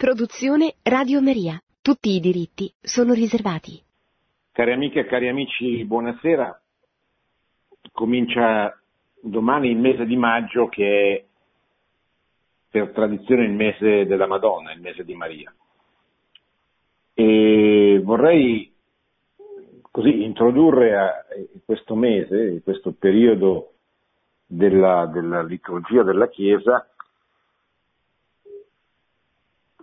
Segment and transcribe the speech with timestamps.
[0.00, 1.62] Produzione Radio Maria.
[1.82, 3.78] Tutti i diritti sono riservati.
[4.50, 6.58] Cari amiche e cari amici, buonasera.
[7.92, 8.80] Comincia
[9.20, 11.24] domani il mese di maggio che è
[12.70, 15.54] per tradizione il mese della Madonna, il mese di Maria.
[17.12, 18.72] E vorrei
[19.90, 21.12] così introdurre a
[21.62, 23.74] questo mese, questo periodo
[24.46, 26.89] della, della liturgia della Chiesa,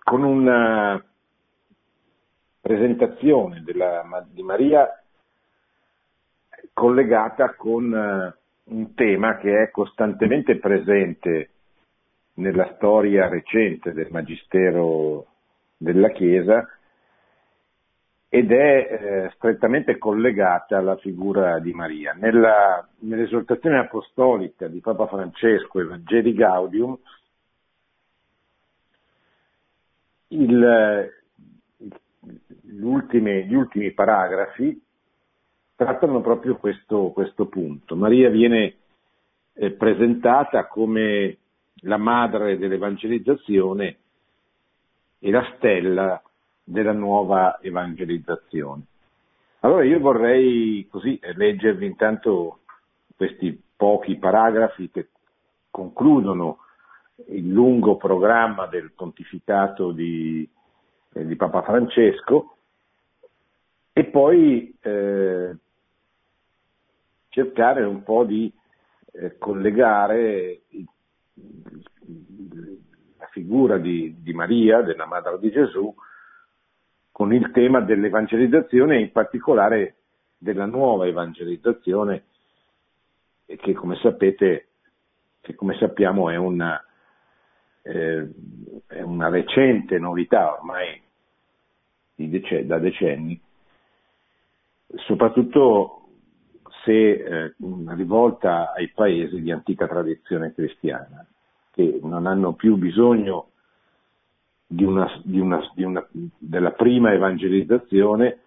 [0.07, 1.03] con una
[2.61, 4.87] presentazione della, di Maria
[6.71, 8.37] collegata con eh,
[8.71, 11.49] un tema che è costantemente presente
[12.35, 15.25] nella storia recente del Magistero
[15.75, 16.65] della Chiesa
[18.29, 22.13] ed è eh, strettamente collegata alla figura di Maria.
[22.13, 26.97] Nella, nell'esortazione apostolica di Papa Francesco, Evangeli Gaudium,
[30.29, 31.11] il,
[32.61, 34.81] gli, ultimi, gli ultimi paragrafi
[35.75, 37.95] trattano proprio questo, questo punto.
[37.95, 38.75] Maria viene
[39.53, 41.37] eh, presentata come
[41.81, 43.97] la madre dell'evangelizzazione
[45.19, 46.21] e la stella
[46.63, 48.83] della nuova evangelizzazione.
[49.61, 52.59] Allora io vorrei così leggervi intanto
[53.15, 55.09] questi pochi paragrafi che
[55.69, 56.59] concludono
[57.25, 60.47] il lungo programma del pontificato di,
[61.13, 62.57] eh, di Papa Francesco.
[63.91, 65.55] E poi eh,
[67.29, 68.51] cercare un po' di
[69.13, 70.61] eh, collegare
[73.17, 75.93] la figura di, di, Maria, della Madre di Gesù,
[77.11, 79.95] con il tema dell'evangelizzazione e in particolare
[80.37, 82.25] della nuova evangelizzazione
[83.45, 84.67] che come sapete,
[85.41, 86.79] che come sappiamo è una,
[87.88, 88.27] eh,
[88.88, 91.02] è una recente novità ormai
[92.16, 93.39] dec- da decenni,
[95.05, 96.02] soprattutto
[96.83, 97.53] se eh,
[97.87, 101.25] rivolta ai paesi di antica tradizione cristiana,
[101.71, 103.49] che non hanno più bisogno
[104.65, 106.05] di una, di una, di una,
[106.37, 108.39] della prima evangelizzazione,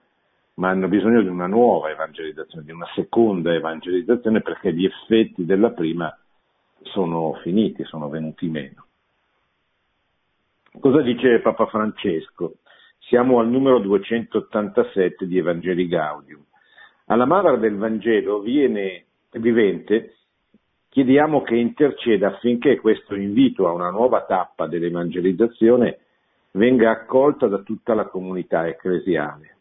[0.55, 5.71] ma hanno bisogno di una nuova evangelizzazione, di una seconda evangelizzazione, perché gli effetti della
[5.71, 6.15] prima
[6.83, 8.85] sono finiti, sono venuti meno.
[10.79, 12.59] Cosa dice Papa Francesco?
[13.01, 16.43] Siamo al numero 287 di Evangeli Gaudium.
[17.07, 20.15] Alla madre del Vangelo viene vivente,
[20.89, 25.99] chiediamo che interceda affinché questo invito a una nuova tappa dell'evangelizzazione
[26.53, 29.57] venga accolta da tutta la comunità ecclesiale.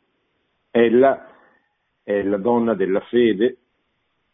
[0.69, 1.27] Ella
[2.03, 3.57] è la donna della fede,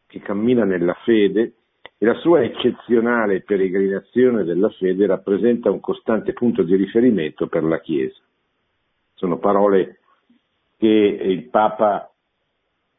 [0.08, 1.54] che cammina nella fede,
[1.98, 7.80] e la sua eccezionale peregrinazione della fede rappresenta un costante punto di riferimento per la
[7.80, 8.22] Chiesa.
[9.14, 10.00] Sono parole
[10.78, 12.10] che il Papa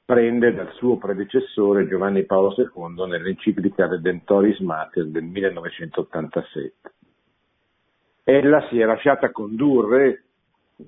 [0.05, 6.93] prende dal suo predecessore Giovanni Paolo II nell'enciclica Redentoris Mater del 1987.
[8.23, 10.25] Ella si è lasciata condurre,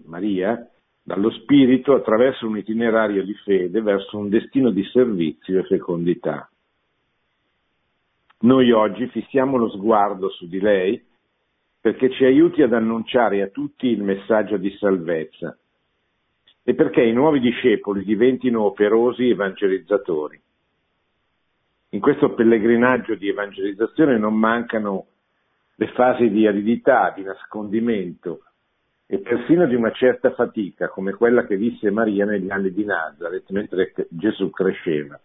[0.06, 0.68] Maria,
[1.02, 6.48] dallo Spirito attraverso un itinerario di fede verso un destino di servizio e fecondità.
[8.40, 11.04] Noi oggi fissiamo lo sguardo su di lei
[11.80, 15.56] perché ci aiuti ad annunciare a tutti il messaggio di salvezza
[16.62, 20.40] e perché i nuovi discepoli diventino operosi evangelizzatori.
[21.90, 25.06] In questo pellegrinaggio di evangelizzazione non mancano
[25.74, 28.42] le fasi di aridità, di nascondimento
[29.06, 33.50] e persino di una certa fatica, come quella che visse Maria negli anni di Nazareth
[33.50, 35.18] mentre Gesù cresceva.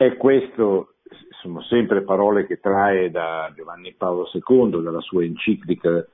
[0.00, 0.94] E questo
[1.42, 6.06] sono sempre parole che trae da Giovanni Paolo II, dalla sua enciclica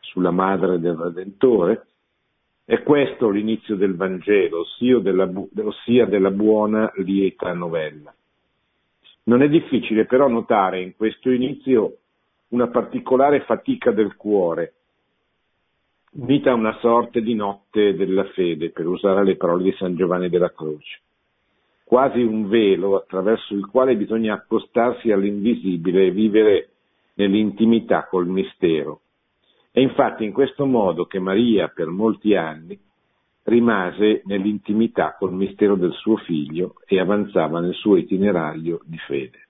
[0.00, 1.86] sulla madre del Redentore.
[2.64, 5.30] È questo l'inizio del Vangelo, ossia della,
[5.62, 8.12] ossia della buona lieta novella.
[9.26, 11.98] Non è difficile però notare in questo inizio
[12.48, 14.72] una particolare fatica del cuore,
[16.14, 20.28] unita a una sorte di notte della fede, per usare le parole di San Giovanni
[20.28, 21.02] della Croce
[21.88, 26.68] quasi un velo attraverso il quale bisogna accostarsi all'invisibile e vivere
[27.14, 29.00] nell'intimità col mistero.
[29.70, 32.78] È infatti in questo modo che Maria per molti anni
[33.44, 39.48] rimase nell'intimità col mistero del suo figlio e avanzava nel suo itinerario di fede.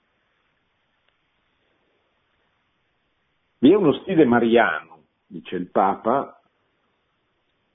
[3.58, 6.40] Vi è uno stile mariano, dice il Papa,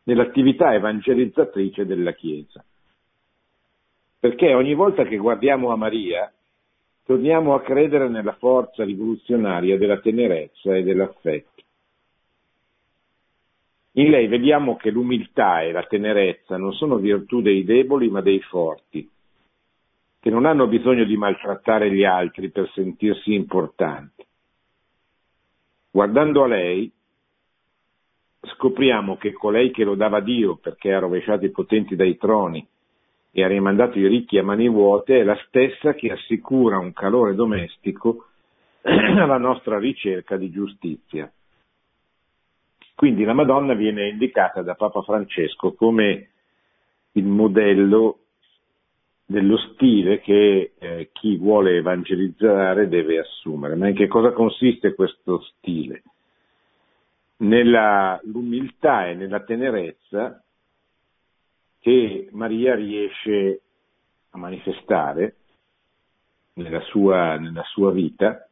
[0.04, 2.64] nell'attività evangelizzatrice della Chiesa
[4.24, 6.32] perché ogni volta che guardiamo a Maria
[7.04, 11.62] torniamo a credere nella forza rivoluzionaria della tenerezza e dell'affetto.
[13.96, 18.40] In lei vediamo che l'umiltà e la tenerezza non sono virtù dei deboli ma dei
[18.40, 19.06] forti,
[20.22, 24.26] che non hanno bisogno di maltrattare gli altri per sentirsi importanti.
[25.92, 26.90] Guardando a lei,
[28.40, 32.66] scopriamo che colei che lodava Dio perché ha rovesciato i potenti dai troni
[33.36, 37.34] e ha rimandato i ricchi a mani vuote è la stessa che assicura un calore
[37.34, 38.28] domestico
[38.84, 41.32] alla nostra ricerca di giustizia.
[42.94, 46.30] Quindi la Madonna viene indicata da Papa Francesco come
[47.14, 48.20] il modello
[49.26, 53.74] dello stile che eh, chi vuole evangelizzare deve assumere.
[53.74, 56.04] Ma in che cosa consiste questo stile?
[57.38, 60.40] Nella l'umiltà e nella tenerezza
[61.84, 63.62] che Maria riesce
[64.30, 65.36] a manifestare
[66.54, 68.48] nella sua, nella sua vita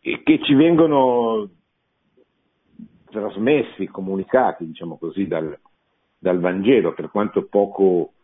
[0.00, 1.48] e che ci vengono
[3.04, 5.56] trasmessi, comunicati, diciamo così, dal,
[6.18, 8.14] dal Vangelo, per quanto poco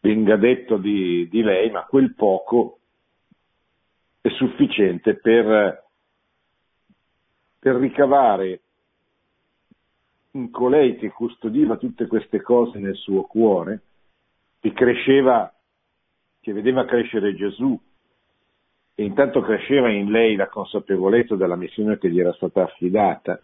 [0.00, 2.78] venga detto di, di, lei, ma quel poco
[4.22, 5.84] è sufficiente per,
[7.58, 8.62] per ricavare
[10.34, 13.82] in colei che custodiva tutte queste cose nel suo cuore,
[14.60, 15.52] che cresceva,
[16.40, 17.78] che vedeva crescere Gesù,
[18.96, 23.40] e intanto cresceva in lei la consapevolezza della missione che gli era stata affidata,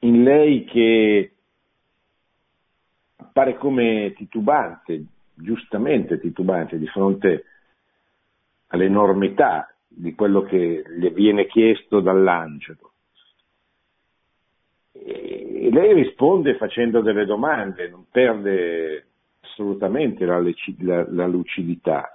[0.00, 1.32] in lei che
[3.16, 5.04] appare come titubante,
[5.34, 7.44] giustamente titubante di fronte
[8.68, 12.93] all'enormità di quello che le viene chiesto dall'angelo.
[15.70, 19.06] Lei risponde facendo delle domande, non perde
[19.40, 20.40] assolutamente la,
[20.78, 22.14] la, la lucidità.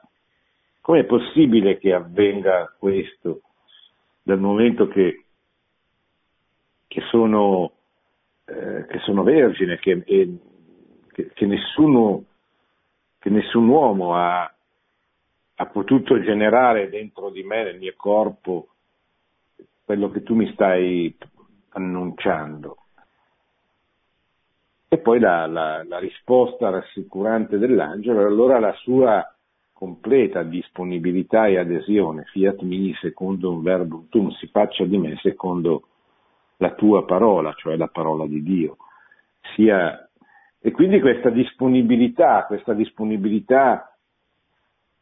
[0.81, 3.41] Com'è possibile che avvenga questo
[4.23, 5.25] dal momento che,
[6.87, 7.73] che sono
[8.49, 10.37] eh, che sono vergine, che, e,
[11.11, 12.23] che, nessuno,
[13.19, 14.51] che nessun uomo ha,
[15.55, 18.69] ha potuto generare dentro di me, nel mio corpo,
[19.85, 21.15] quello che tu mi stai
[21.69, 22.77] annunciando.
[24.91, 29.23] E poi la, la, la, risposta rassicurante dell'angelo, allora la sua
[29.71, 35.83] completa disponibilità e adesione, fiat mi secondo un verbo tum, si faccia di me secondo
[36.57, 38.77] la tua parola, cioè la parola di Dio.
[39.53, 40.09] Sia...
[40.59, 43.95] E quindi questa disponibilità, questa disponibilità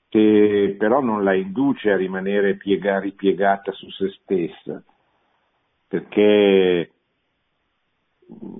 [0.10, 4.84] che però non la induce a rimanere piega, ripiegata su se stessa,
[5.88, 6.92] perché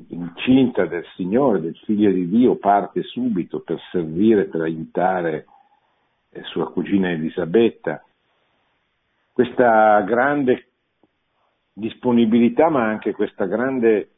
[0.10, 5.46] incinta del Signore, del Figlio di Dio, parte subito per servire, per aiutare
[6.30, 8.04] eh, sua cugina Elisabetta.
[9.34, 10.68] Questa grande
[11.74, 14.12] disponibilità, ma anche questa grande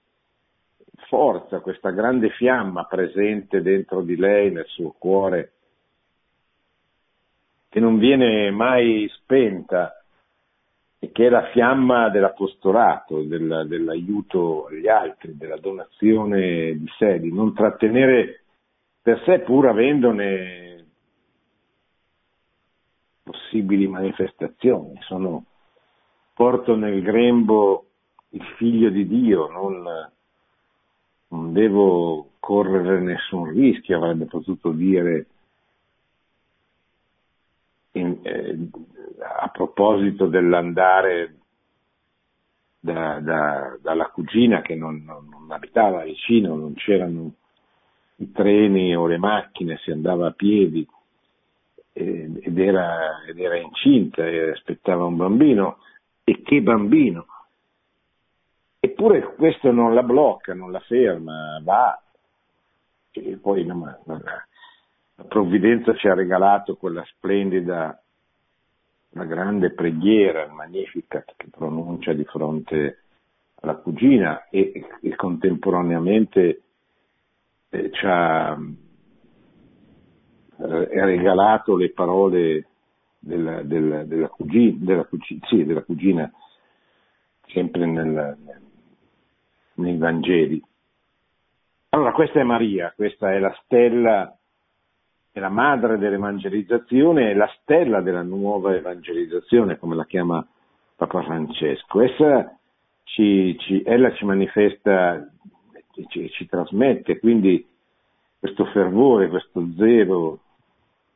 [1.07, 5.53] forza, questa grande fiamma presente dentro di lei, nel suo cuore,
[7.69, 9.98] che non viene mai spenta
[10.99, 17.33] e che è la fiamma dell'apostolato, del, dell'aiuto agli altri, della donazione di sé, di
[17.33, 18.43] non trattenere
[19.01, 20.85] per sé pur avendone
[23.23, 24.99] possibili manifestazioni.
[25.03, 25.45] Sono
[26.33, 27.85] porto nel grembo
[28.31, 29.83] il figlio di Dio, non,
[31.29, 35.27] non devo correre nessun rischio, avrebbe potuto dire
[37.93, 38.69] in, eh,
[39.41, 41.35] a proposito dell'andare
[42.79, 47.33] da, da, dalla cugina che non, non, non, abitava vicino, non c'erano
[48.17, 50.87] i treni o le macchine, si andava a piedi
[51.91, 55.79] ed, era, ed era incinta e aspettava un bambino
[56.23, 57.25] e che bambino.
[58.79, 62.01] Eppure questo non la blocca, non la ferma, va.
[63.11, 63.99] E poi no, ma,
[65.19, 68.01] la provvidenza ci ha regalato quella splendida,
[69.09, 73.03] una grande preghiera magnifica che pronuncia di fronte
[73.55, 76.61] alla cugina e, e contemporaneamente
[77.67, 78.57] eh, ci ha
[80.57, 82.67] eh, regalato le parole
[83.19, 86.31] della, della, della, cugina, della, cugina, sì, della cugina,
[87.47, 88.37] sempre nel,
[89.73, 90.63] nei Vangeli.
[91.89, 94.38] Allora, questa è Maria, questa è la stella,
[95.31, 100.45] è la madre dell'evangelizzazione, è la stella della nuova evangelizzazione, come la chiama
[100.95, 102.01] Papa Francesco.
[102.01, 102.57] Essa
[103.03, 105.27] ci, ci, ella ci manifesta,
[106.07, 107.65] ci, ci trasmette quindi
[108.39, 110.39] questo fervore, questo zelo,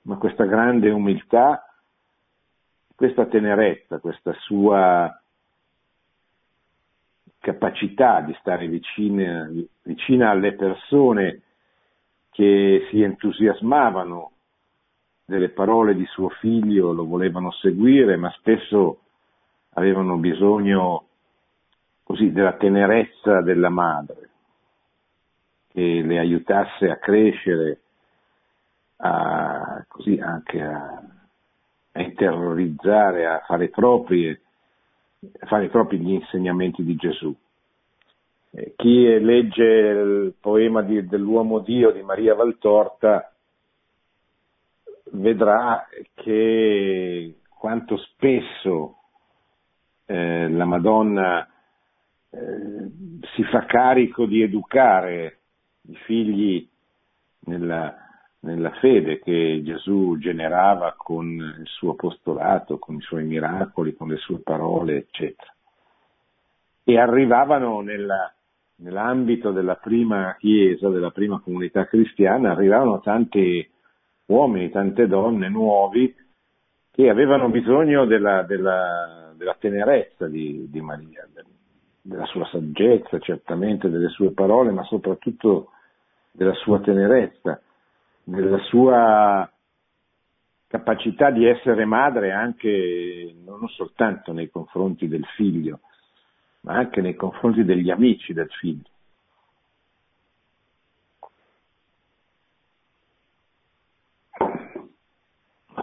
[0.03, 1.67] ma questa grande umiltà
[2.95, 5.21] questa tenerezza, questa sua
[7.39, 9.49] capacità di stare vicina,
[9.81, 11.41] vicina alle persone
[12.33, 14.31] che si entusiasmavano
[15.23, 18.99] delle parole di suo figlio, lo volevano seguire, ma spesso
[19.75, 21.05] avevano bisogno
[22.03, 24.29] così della tenerezza della madre,
[25.67, 27.81] che le aiutasse a crescere,
[28.97, 31.01] a, così anche a,
[31.91, 34.41] a interiorizzare, a fare proprie,
[35.39, 37.33] a fare propri gli insegnamenti di Gesù.
[38.55, 43.33] Eh, chi legge il poema di, dell'uomo Dio di Maria Valtorta
[45.13, 48.97] vedrà che quanto spesso
[50.05, 51.47] eh, la Madonna
[52.29, 52.91] eh,
[53.33, 55.39] si fa carico di educare
[55.87, 56.69] i figli
[57.45, 57.95] nella,
[58.41, 64.17] nella fede che Gesù generava con il suo apostolato, con i suoi miracoli, con le
[64.17, 65.51] sue parole, eccetera.
[66.83, 68.33] E arrivavano nella,
[68.77, 73.69] nell'ambito della prima chiesa, della prima comunità cristiana, arrivavano tanti
[74.25, 76.13] uomini, tante donne nuovi
[76.91, 81.27] che avevano bisogno della, della, della tenerezza di, di Maria,
[82.01, 85.71] della sua saggezza, certamente delle sue parole, ma soprattutto
[86.31, 87.61] della sua tenerezza,
[88.23, 89.49] della sua
[90.67, 95.81] capacità di essere madre anche non soltanto nei confronti del figlio,
[96.63, 98.89] ma anche nei confronti degli amici del figlio.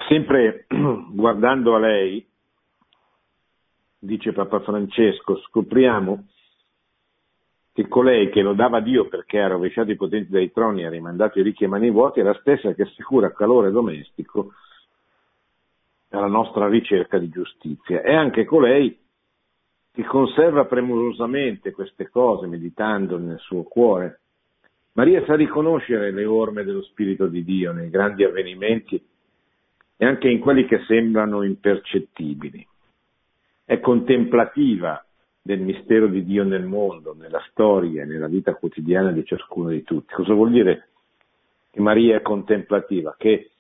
[0.09, 0.67] Sempre
[1.13, 2.27] guardando a lei,
[3.99, 6.27] dice Papa Francesco, scopriamo
[7.73, 10.91] che colei che lo dava Dio perché ha rovesciato i potenti dai troni e ha
[10.91, 14.53] rimandato i ricchi e mani vuoti è la stessa che assicura calore domestico
[16.09, 18.01] alla nostra ricerca di giustizia.
[18.01, 18.99] È anche colei
[19.93, 24.21] che conserva premurosamente queste cose meditando nel suo cuore.
[24.93, 29.03] Maria sa riconoscere le orme dello Spirito di Dio nei grandi avvenimenti
[29.97, 32.67] e anche in quelli che sembrano impercettibili.
[33.65, 35.05] È contemplativa
[35.43, 40.15] del mistero di Dio nel mondo, nella storia, nella vita quotidiana di ciascuno di tutti.
[40.15, 40.89] Cosa vuol dire
[41.71, 43.15] che Maria è contemplativa?
[43.17, 43.51] Che,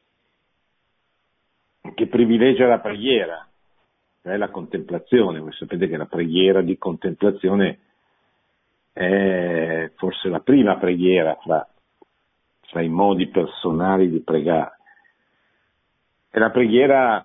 [1.94, 3.49] che privilegia la preghiera,
[4.22, 5.40] cioè la contemplazione.
[5.40, 7.78] Voi sapete che la preghiera di contemplazione
[8.92, 11.66] è forse la prima preghiera fra,
[12.62, 14.78] fra i modi personali di pregare.
[16.28, 17.24] È la preghiera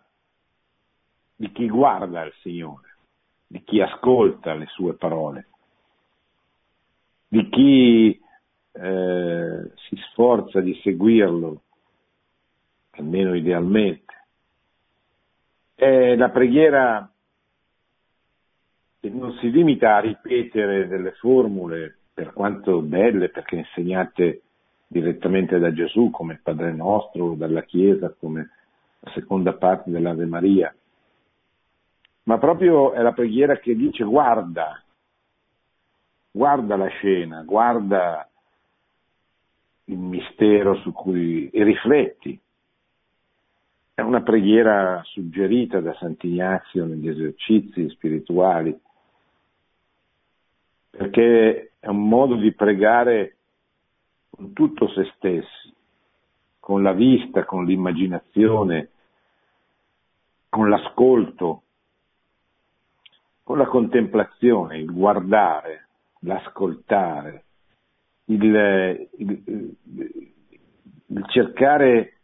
[1.36, 2.98] di chi guarda il Signore,
[3.48, 5.48] di chi ascolta le sue parole,
[7.28, 8.22] di chi
[8.72, 11.62] eh, si sforza di seguirlo,
[12.92, 14.15] almeno idealmente.
[15.76, 17.10] È la preghiera
[19.00, 24.42] che non si limita a ripetere delle formule, per quanto belle, perché insegnate
[24.88, 28.50] direttamente da Gesù, come il Padre nostro, dalla Chiesa, come
[29.02, 30.74] la seconda parte dell'Ave Maria,
[32.24, 34.82] ma proprio è la preghiera che dice guarda,
[36.32, 38.28] guarda la scena, guarda
[39.86, 42.40] il mistero su cui e rifletti.
[43.98, 48.78] È una preghiera suggerita da Sant'Ignazio negli esercizi spirituali,
[50.90, 53.38] perché è un modo di pregare
[54.30, 55.74] con tutto se stessi,
[56.60, 58.90] con la vista, con l'immaginazione,
[60.50, 61.62] con l'ascolto,
[63.44, 65.88] con la contemplazione, il guardare,
[66.20, 67.44] l'ascoltare,
[68.26, 68.44] il,
[69.20, 69.78] il,
[71.06, 72.15] il cercare,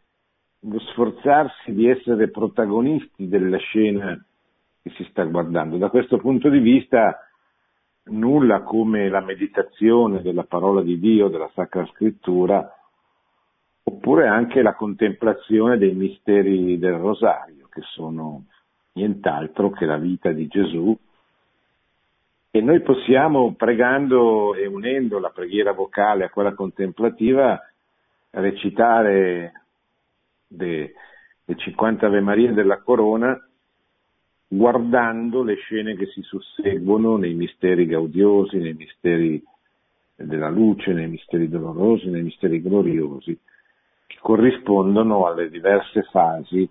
[0.90, 4.22] sforzarsi di essere protagonisti della scena
[4.82, 5.76] che si sta guardando.
[5.76, 7.18] Da questo punto di vista
[8.04, 12.68] nulla come la meditazione della parola di Dio, della Sacra Scrittura,
[13.84, 18.44] oppure anche la contemplazione dei misteri del rosario, che sono
[18.92, 20.96] nient'altro che la vita di Gesù.
[22.54, 27.58] E noi possiamo, pregando e unendo la preghiera vocale a quella contemplativa,
[28.30, 29.61] recitare
[30.56, 30.94] le
[31.54, 33.38] 50 Ave Marie della Corona
[34.46, 39.42] guardando le scene che si susseguono nei misteri gaudiosi, nei misteri
[40.14, 43.38] della luce, nei misteri dolorosi, nei misteri gloriosi
[44.22, 46.68] corrispondono alle diverse fasi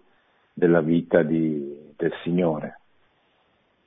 [0.54, 2.80] della vita di, del Signore.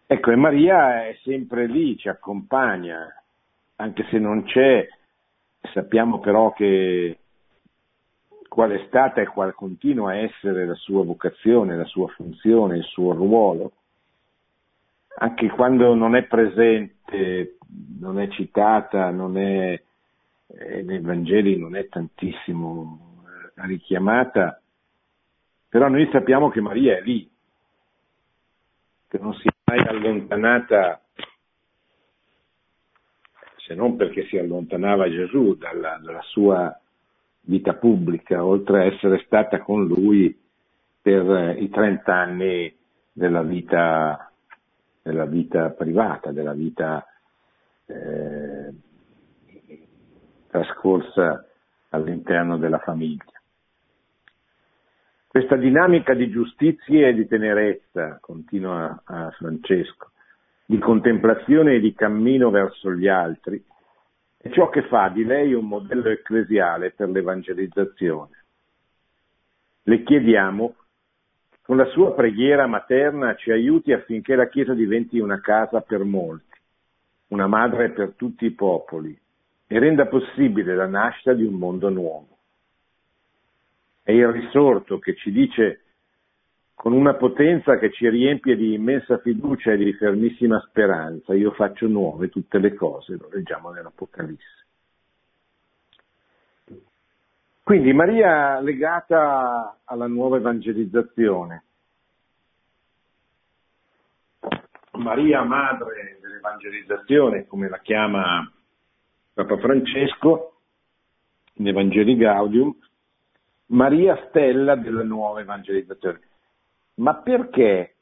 [0.07, 3.09] Ecco, e Maria è sempre lì, ci accompagna,
[3.77, 4.87] anche se non c'è,
[5.73, 7.19] sappiamo però che
[8.55, 12.85] qual è stata e qual continua a essere la sua vocazione, la sua funzione, il
[12.85, 13.73] suo ruolo.
[15.17, 17.57] Anche quando non è presente
[17.99, 19.83] non è citata, non è,
[20.47, 23.25] eh, nei Vangeli non è tantissimo
[23.57, 24.63] eh, richiamata,
[25.69, 27.29] però noi sappiamo che Maria è lì,
[29.09, 31.03] che non si è mai allontanata,
[33.57, 36.79] se non perché si allontanava Gesù dalla, dalla sua
[37.45, 40.37] vita pubblica, oltre a essere stata con lui
[41.01, 42.75] per eh, i 30 anni
[43.13, 44.33] della vita,
[45.03, 47.07] della vita privata, della vita
[47.87, 48.73] eh,
[50.49, 51.47] trascorsa
[51.91, 53.25] all'interno della famiglia.
[55.27, 60.13] Questa dinamica di giustizia e di tenerezza, continua a Francesco,
[60.65, 63.63] di contemplazione e di cammino verso gli altri,
[64.45, 68.45] è ciò che fa di lei un modello ecclesiale per l'evangelizzazione.
[69.85, 70.75] Le chiediamo
[71.63, 76.59] con la sua preghiera materna ci aiuti affinché la Chiesa diventi una casa per molti,
[77.29, 79.19] una madre per tutti i popoli
[79.67, 82.37] e renda possibile la nascita di un mondo nuovo.
[84.03, 85.84] È il risorto che ci dice
[86.85, 91.87] con una potenza che ci riempie di immensa fiducia e di fermissima speranza, io faccio
[91.87, 94.67] nuove tutte le cose, lo leggiamo nell'Apocalisse.
[97.63, 101.65] Quindi Maria legata alla nuova evangelizzazione.
[104.91, 108.53] Maria madre dell'evangelizzazione, come la chiama
[109.33, 110.59] Papa Francesco
[111.55, 112.77] in Evangeli Gaudium,
[113.69, 116.33] Maria stella della nuova evangelizzazione.
[116.97, 117.95] Ma perché?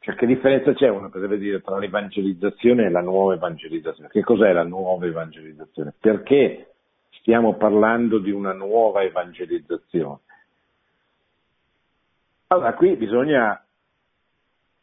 [0.00, 4.08] Cioè, che differenza c'è, uno potrebbe dire, tra l'evangelizzazione e la nuova evangelizzazione?
[4.08, 5.94] Che cos'è la nuova evangelizzazione?
[5.98, 6.72] Perché
[7.20, 10.18] stiamo parlando di una nuova evangelizzazione.
[12.48, 13.64] Allora, qui bisogna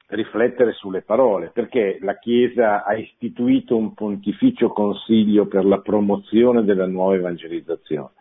[0.07, 6.87] riflettere sulle parole, perché la Chiesa ha istituito un pontificio consiglio per la promozione della
[6.87, 8.11] nuova evangelizzazione.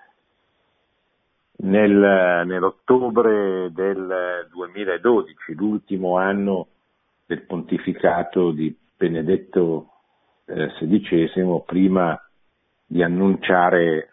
[1.60, 6.68] Nel, nell'ottobre del 2012, l'ultimo anno
[7.26, 9.90] del pontificato di Benedetto
[10.46, 12.20] eh, XVI, prima
[12.86, 14.12] di annunciare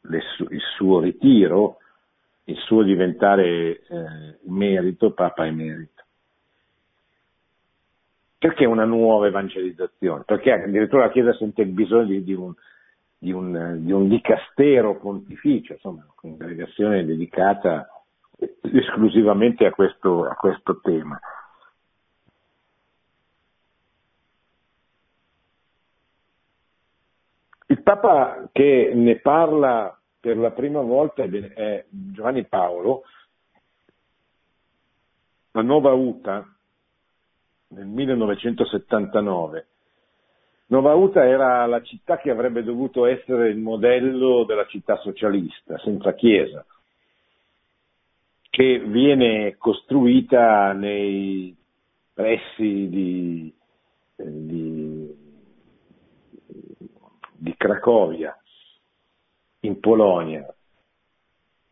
[0.00, 1.78] le, il suo ritiro,
[2.44, 6.02] il suo diventare eh, merito, Papa emerito.
[8.38, 10.22] Perché una nuova evangelizzazione?
[10.24, 12.54] Perché addirittura la Chiesa sente il bisogno di, di, un,
[13.18, 17.88] di, un, di un dicastero pontificio, insomma, una congregazione dedicata
[18.60, 21.18] esclusivamente a questo, a questo tema.
[27.66, 33.02] Il Papa che ne parla per la prima volta è Giovanni Paolo,
[35.52, 36.46] la nuova UTA
[37.68, 39.66] nel 1979.
[40.68, 46.14] Nova Uta era la città che avrebbe dovuto essere il modello della città socialista, senza
[46.14, 46.64] chiesa,
[48.50, 51.56] che viene costruita nei
[52.12, 53.54] pressi di,
[54.16, 55.18] di
[57.38, 58.36] di Cracovia,
[59.60, 60.52] in Polonia.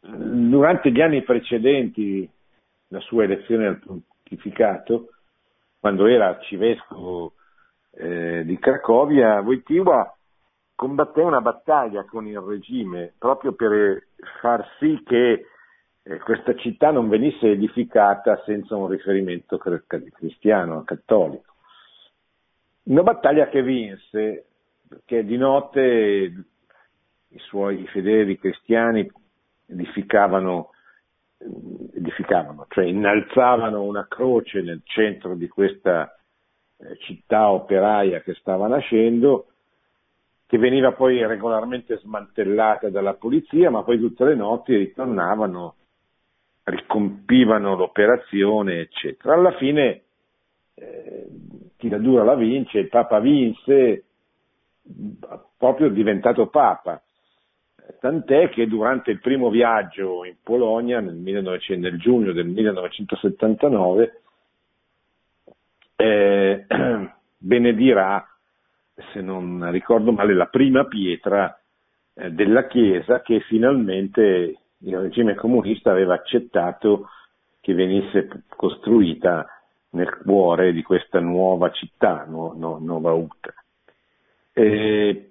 [0.01, 2.29] Durante gli anni precedenti
[2.89, 5.09] la sua elezione al pontificato,
[5.81, 7.35] quando era arcivescovo
[7.97, 10.17] eh, di Cracovia, Wojtyła
[10.77, 14.09] combatté una battaglia con il regime proprio per
[14.41, 15.47] far sì che
[16.03, 21.55] eh, questa città non venisse edificata senza un riferimento cristiano, cattolico.
[22.85, 24.45] Una battaglia che vinse
[24.87, 26.45] perché di notte
[27.29, 29.11] i suoi fedeli cristiani
[29.67, 30.71] edificavano,
[31.95, 36.16] edificavano, cioè innalzavano una croce nel centro di questa eh,
[36.99, 39.47] città operaia che stava nascendo,
[40.47, 45.75] che veniva poi regolarmente smantellata dalla polizia, ma poi tutte le notti ritornavano,
[46.65, 49.35] ricompivano l'operazione, eccetera.
[49.35, 50.03] Alla fine
[50.75, 51.27] eh,
[51.77, 54.05] chi la dura la vince, il Papa vinse,
[55.57, 57.01] proprio diventato Papa.
[58.01, 64.23] Tant'è che durante il primo viaggio in Polonia, nel, 1900, nel giugno del 1979,
[65.97, 66.67] eh,
[67.39, 68.25] benedirà,
[69.13, 71.59] se non ricordo male, la prima pietra
[72.15, 77.09] eh, della Chiesa che finalmente il regime comunista aveva accettato
[77.61, 79.47] che venisse costruita
[79.91, 83.53] nel cuore di questa nuova città, no, no, Nova Uta.
[84.53, 85.31] E,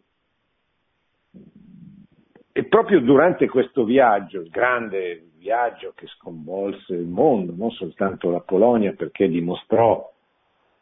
[2.52, 8.40] e proprio durante questo viaggio, il grande viaggio che sconvolse il mondo, non soltanto la
[8.40, 10.12] Polonia, perché dimostrò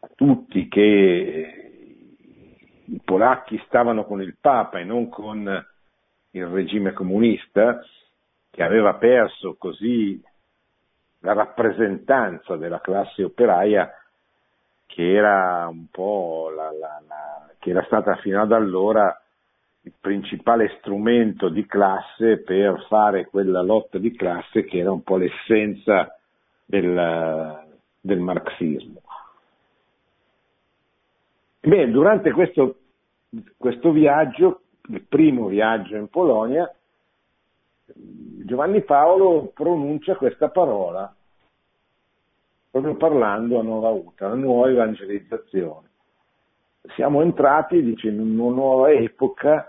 [0.04, 1.78] a tutti che
[2.86, 5.66] i polacchi stavano con il Papa e non con
[6.32, 7.80] il regime comunista,
[8.52, 10.22] che aveva perso così
[11.20, 13.90] la rappresentanza della classe operaia
[14.86, 19.18] che era la, la, la, che era stata fino ad allora
[19.84, 25.16] il principale strumento di classe per fare quella lotta di classe che era un po'
[25.16, 26.14] l'essenza
[26.66, 27.64] del,
[28.02, 29.03] del marxismo.
[31.66, 32.80] Bene, durante questo,
[33.56, 36.70] questo viaggio, il primo viaggio in Polonia,
[37.86, 41.16] Giovanni Paolo pronuncia questa parola,
[42.70, 45.88] proprio parlando a Nuova Uta, la nuova evangelizzazione.
[46.96, 49.66] Siamo entrati, dice, in una nuova epoca,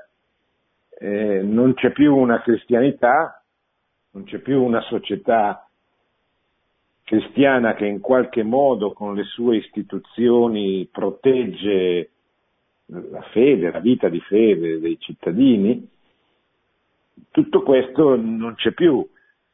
[0.98, 3.40] eh, non c'è più una cristianità,
[4.10, 5.63] non c'è più una società
[7.04, 12.10] cristiana che in qualche modo con le sue istituzioni protegge
[12.86, 15.88] la fede, la vita di fede dei cittadini,
[17.30, 19.06] tutto questo non c'è più.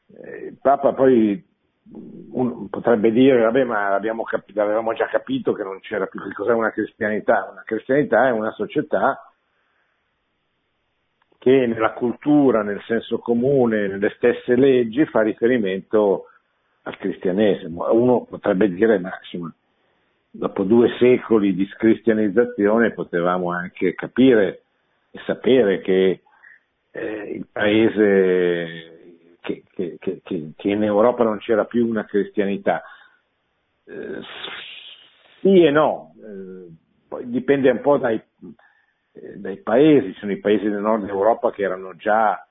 [0.07, 1.45] Eh, il Papa poi
[2.71, 6.71] potrebbe dire, vabbè, ma capito, avevamo già capito che non c'era più che cos'è una
[6.71, 7.49] cristianità.
[7.51, 9.33] Una cristianità è una società
[11.39, 16.27] che nella cultura, nel senso comune, nelle stesse leggi fa riferimento
[16.83, 17.91] al cristianesimo.
[17.93, 19.53] Uno potrebbe dire, ma insomma,
[20.31, 24.63] dopo due secoli di scristianizzazione potevamo anche capire
[25.11, 26.23] e sapere che
[26.93, 32.83] eh, il paese che, che, che, che, in Europa non c'era più una cristianità.
[33.85, 34.21] Eh,
[35.41, 36.69] sì e no, eh,
[37.09, 38.21] poi dipende un po' dai,
[39.13, 42.47] eh, dai paesi, ci sono i paesi del nord Europa che erano già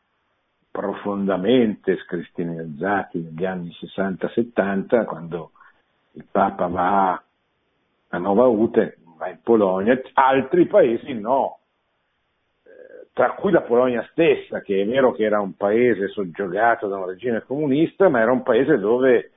[0.71, 5.51] profondamente scristianizzati negli anni 60-70, quando
[6.13, 7.23] il Papa va
[8.09, 11.59] a Nova Ute, va in Polonia, altri paesi no,
[13.13, 17.07] tra cui la Polonia stessa, che è vero che era un paese soggiogato da un
[17.07, 19.31] regime comunista, ma era un paese dove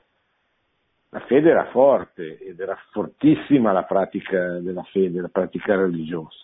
[1.08, 6.38] la fede era forte ed era fortissima la pratica della fede, la pratica religiosa.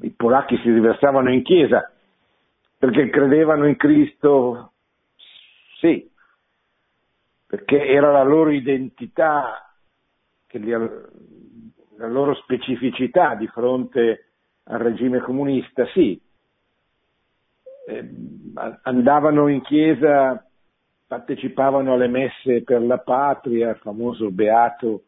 [0.00, 1.93] I polacchi si riversavano in chiesa
[2.84, 4.72] perché credevano in Cristo,
[5.78, 6.06] sì,
[7.46, 9.74] perché era la loro identità,
[10.50, 14.32] la loro specificità di fronte
[14.64, 16.20] al regime comunista, sì,
[17.86, 18.10] eh,
[18.82, 20.46] andavano in chiesa,
[21.06, 25.04] partecipavano alle messe per la patria, il famoso beato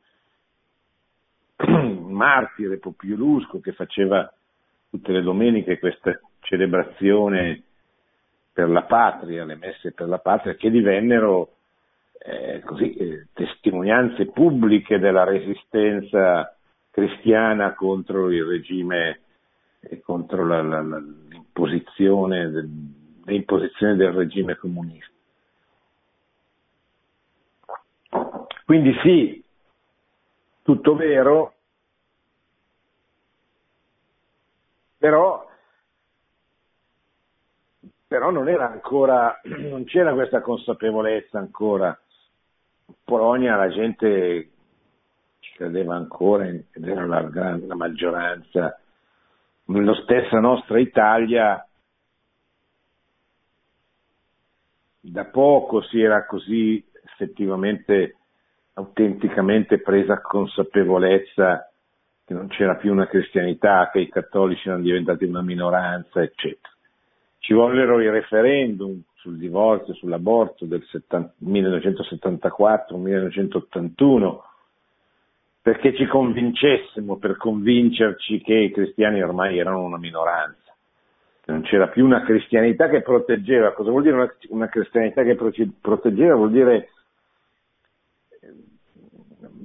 [1.66, 4.32] martire Popiolusco che faceva
[4.88, 7.64] tutte le domeniche questa celebrazione
[8.56, 11.56] per la patria, le messe per la patria, che divennero
[12.20, 16.56] eh, così, eh, testimonianze pubbliche della resistenza
[16.90, 19.20] cristiana contro il regime
[19.80, 22.70] e contro la, la, la, l'imposizione, del,
[23.26, 25.12] l'imposizione del regime comunista.
[28.64, 29.44] Quindi sì,
[30.62, 31.52] tutto vero,
[34.96, 35.46] però,
[38.06, 41.98] però non era ancora, non c'era questa consapevolezza ancora.
[42.86, 44.50] In Polonia la gente
[45.56, 48.78] credeva ancora, ed era la, la maggioranza,
[49.66, 51.66] nella stessa nostra Italia
[55.00, 58.16] da poco si era così effettivamente,
[58.74, 61.70] autenticamente presa consapevolezza
[62.24, 66.75] che non c'era più una cristianità, che i cattolici erano diventati una minoranza, eccetera.
[67.46, 70.84] Ci vollero i referendum sul divorzio, sull'aborto del
[71.44, 74.38] 1974-1981,
[75.62, 80.74] perché ci convincessimo, per convincerci che i cristiani ormai erano una minoranza,
[81.44, 83.74] non c'era più una cristianità che proteggeva.
[83.74, 86.34] Cosa vuol dire una, una cristianità che proteggeva?
[86.34, 86.88] Vuol dire,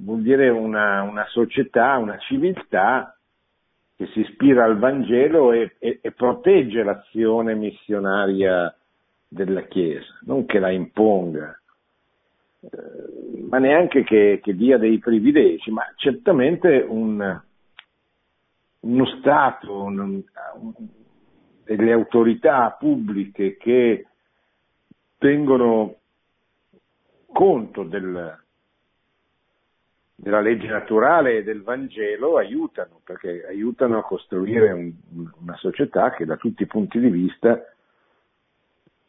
[0.04, 3.16] vuol dire una, una, società, una civiltà
[4.02, 8.74] che si ispira al Vangelo e, e, e protegge l'azione missionaria
[9.28, 11.56] della Chiesa, non che la imponga
[13.48, 17.40] ma neanche che, che, dia dei privilegi, ma certamente un,
[18.80, 20.72] uno Stato, un, un,
[21.64, 24.06] delle autorità pubbliche che
[25.18, 25.96] tengono
[27.32, 28.41] conto del,
[30.22, 34.92] della legge naturale e del Vangelo aiutano, perché aiutano a costruire un,
[35.40, 37.60] una società che da tutti i punti di vista,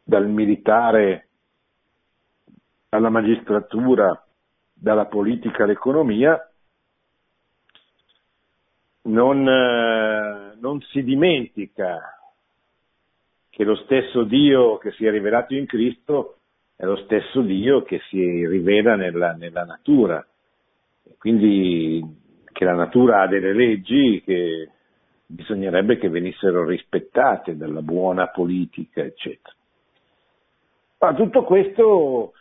[0.02, 1.28] dal militare
[2.88, 4.26] alla magistratura,
[4.72, 6.50] dalla politica all'economia,
[9.02, 12.18] non, eh, non si dimentica
[13.50, 16.38] che lo stesso Dio che si è rivelato in Cristo
[16.74, 20.26] è lo stesso Dio che si rivela nella, nella natura.
[21.18, 22.02] Quindi
[22.52, 24.68] che la natura ha delle leggi che
[25.26, 29.54] bisognerebbe che venissero rispettate dalla buona politica, eccetera.
[30.98, 32.32] Ma tutto questo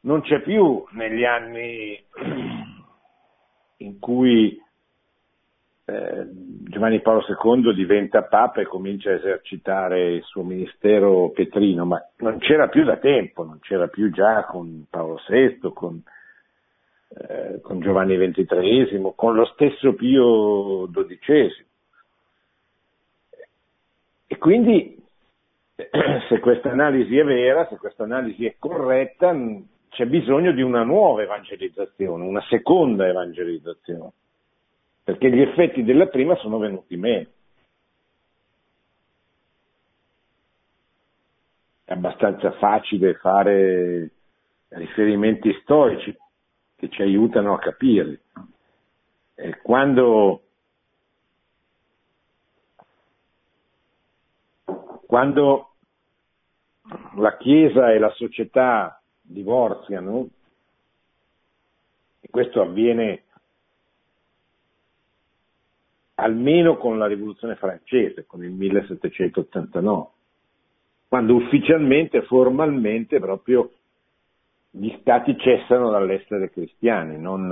[0.00, 2.02] non c'è più negli anni
[3.78, 4.60] in cui
[5.84, 6.26] eh,
[6.64, 12.38] Giovanni Paolo II diventa Papa e comincia a esercitare il suo ministero petrino, ma non
[12.38, 16.02] c'era più da tempo, non c'era più già con Paolo VI, con,
[17.08, 21.64] eh, con Giovanni XXIII, con lo stesso Pio XII.
[24.26, 25.02] E quindi
[26.28, 29.34] se questa analisi è vera, se questa analisi è corretta,
[29.88, 34.12] c'è bisogno di una nuova evangelizzazione, una seconda evangelizzazione
[35.06, 37.28] perché gli effetti della prima sono venuti meno.
[41.84, 44.10] È abbastanza facile fare
[44.70, 46.12] riferimenti storici
[46.76, 48.20] che ci aiutano a capire.
[49.34, 50.42] E quando,
[55.06, 55.70] quando
[57.16, 60.28] la Chiesa e la società divorziano,
[62.20, 63.24] e questo avviene
[66.16, 70.08] almeno con la rivoluzione francese, con il 1789,
[71.08, 73.75] quando ufficialmente, formalmente proprio
[74.76, 77.48] gli stati cessano dall'essere cristiani, non,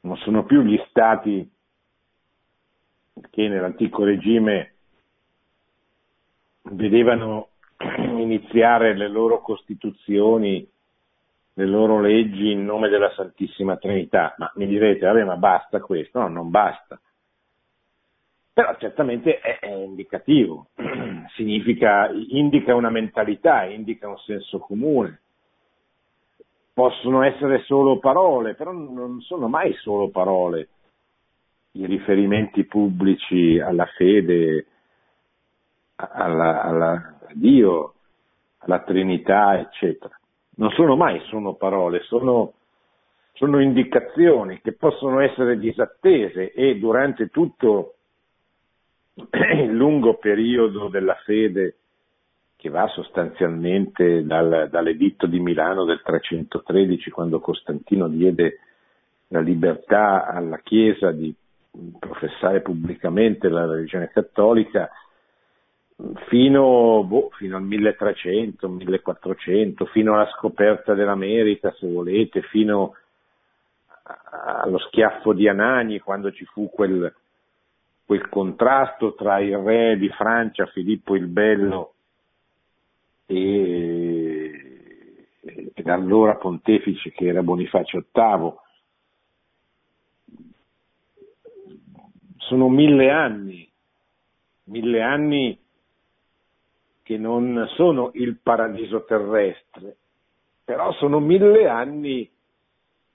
[0.00, 1.50] non sono più gli stati
[3.30, 4.74] che nell'antico regime
[6.62, 10.68] vedevano iniziare le loro costituzioni,
[11.54, 14.34] le loro leggi in nome della Santissima Trinità.
[14.38, 16.20] Ma mi direte, vabbè, ma basta questo?
[16.20, 17.00] No, non basta
[18.60, 20.68] però certamente è, è indicativo,
[21.34, 25.20] significa, indica una mentalità, indica un senso comune.
[26.80, 30.68] Possono essere solo parole, però non sono mai solo parole
[31.72, 34.64] i riferimenti pubblici alla fede,
[35.96, 37.92] alla, alla, a Dio,
[38.60, 40.18] alla Trinità, eccetera.
[40.56, 42.54] Non sono mai solo parole, sono,
[43.34, 47.96] sono indicazioni che possono essere disattese e durante tutto
[49.20, 51.74] il lungo periodo della fede
[52.60, 58.58] che va sostanzialmente dal, dall'editto di Milano del 313, quando Costantino diede
[59.28, 61.34] la libertà alla Chiesa di
[61.98, 64.90] professare pubblicamente la religione cattolica,
[66.28, 72.94] fino, boh, fino, al 1300, 1400, fino alla scoperta dell'America, se volete, fino
[74.02, 77.10] allo schiaffo di Anani, quando ci fu quel,
[78.04, 81.94] quel contrasto tra il re di Francia Filippo il Bello
[83.30, 88.52] e, e l'allora pontefice che era Bonifacio VIII.
[92.38, 93.70] Sono mille anni,
[94.64, 95.58] mille anni
[97.02, 99.96] che non sono il paradiso terrestre,
[100.64, 102.28] però sono mille anni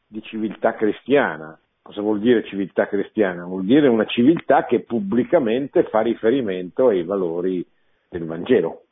[0.07, 3.45] di civiltà cristiana, Cosa vuol dire civiltà cristiana?
[3.45, 7.63] Vuol dire una civiltà che pubblicamente fa riferimento ai valori
[8.09, 8.84] del Vangelo.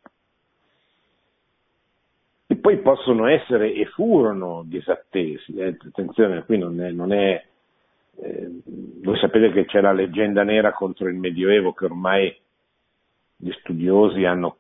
[2.46, 5.56] E poi possono essere e furono disattesi.
[5.56, 5.78] Eh?
[5.88, 7.44] Attenzione, qui non è, non è
[8.16, 12.36] eh, voi sapete che c'è la leggenda nera contro il Medioevo che ormai
[13.36, 14.58] gli studiosi hanno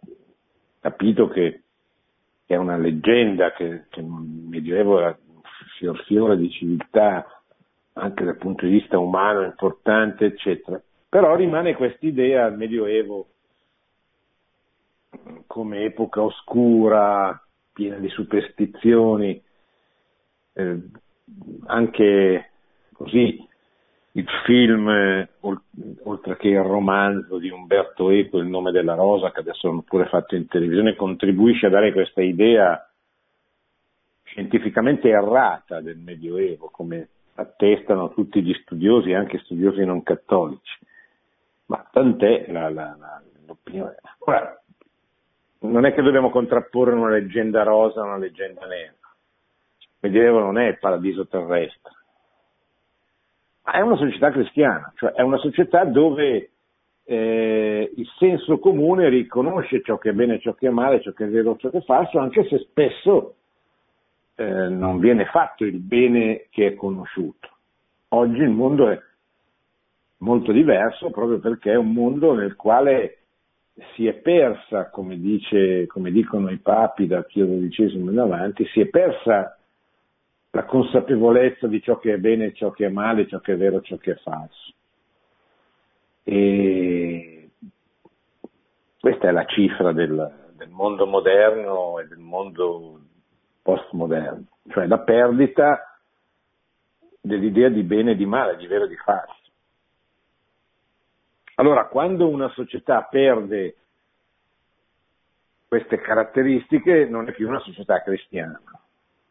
[0.79, 1.61] capito che,
[2.45, 5.41] che è una leggenda, che, che il Medioevo era un
[5.77, 7.25] fior fiore di civiltà
[7.93, 10.81] anche dal punto di vista umano importante, eccetera.
[11.07, 13.27] Però rimane quest'idea al Medioevo
[15.45, 17.39] come epoca oscura,
[17.73, 19.41] piena di superstizioni,
[20.53, 20.77] eh,
[21.65, 22.51] anche
[22.93, 23.47] così
[24.15, 25.29] il film, eh,
[26.03, 30.05] oltre che il romanzo di Umberto Eco, Il nome della rosa, che adesso hanno pure
[30.05, 32.87] fatto in televisione, contribuisce a dare questa idea
[34.23, 40.77] scientificamente errata del Medioevo, come attestano tutti gli studiosi, anche studiosi non cattolici.
[41.65, 43.95] Ma tant'è la, la, la, l'opinione.
[44.19, 44.62] Ora,
[45.63, 48.93] non è che dobbiamo contrapporre una leggenda rosa a una leggenda nera.
[49.79, 51.91] Il Medioevo non è il paradiso terrestre,
[53.63, 56.51] ma è una società cristiana, cioè è una società dove
[57.05, 61.25] eh, il senso comune riconosce ciò che è bene, ciò che è male, ciò che
[61.25, 63.35] è vero, ciò che è falso, anche se spesso
[64.35, 67.49] eh, non viene fatto il bene che è conosciuto.
[68.09, 69.01] Oggi il mondo è,
[70.23, 73.22] molto diverso proprio perché è un mondo nel quale
[73.95, 78.79] si è persa, come, dice, come dicono i papi da Pio XII in avanti, si
[78.81, 79.57] è persa
[80.51, 83.81] la consapevolezza di ciò che è bene ciò che è male, ciò che è vero
[83.81, 84.73] ciò che è falso.
[86.23, 87.49] E
[88.99, 92.99] questa è la cifra del, del mondo moderno e del mondo
[93.63, 95.99] postmoderno, cioè la perdita
[97.19, 99.42] dell'idea di bene e di male, di vero e di falso.
[101.55, 103.75] Allora, quando una società perde
[105.67, 108.59] queste caratteristiche, non è più una società cristiana.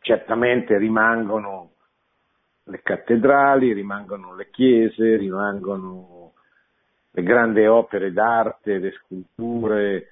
[0.01, 1.71] Certamente rimangono
[2.65, 6.33] le cattedrali, rimangono le chiese, rimangono
[7.11, 10.09] le grandi opere d'arte, le sculture,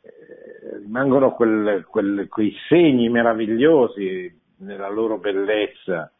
[0.00, 6.10] eh, rimangono quel, quel, quei segni meravigliosi nella loro bellezza,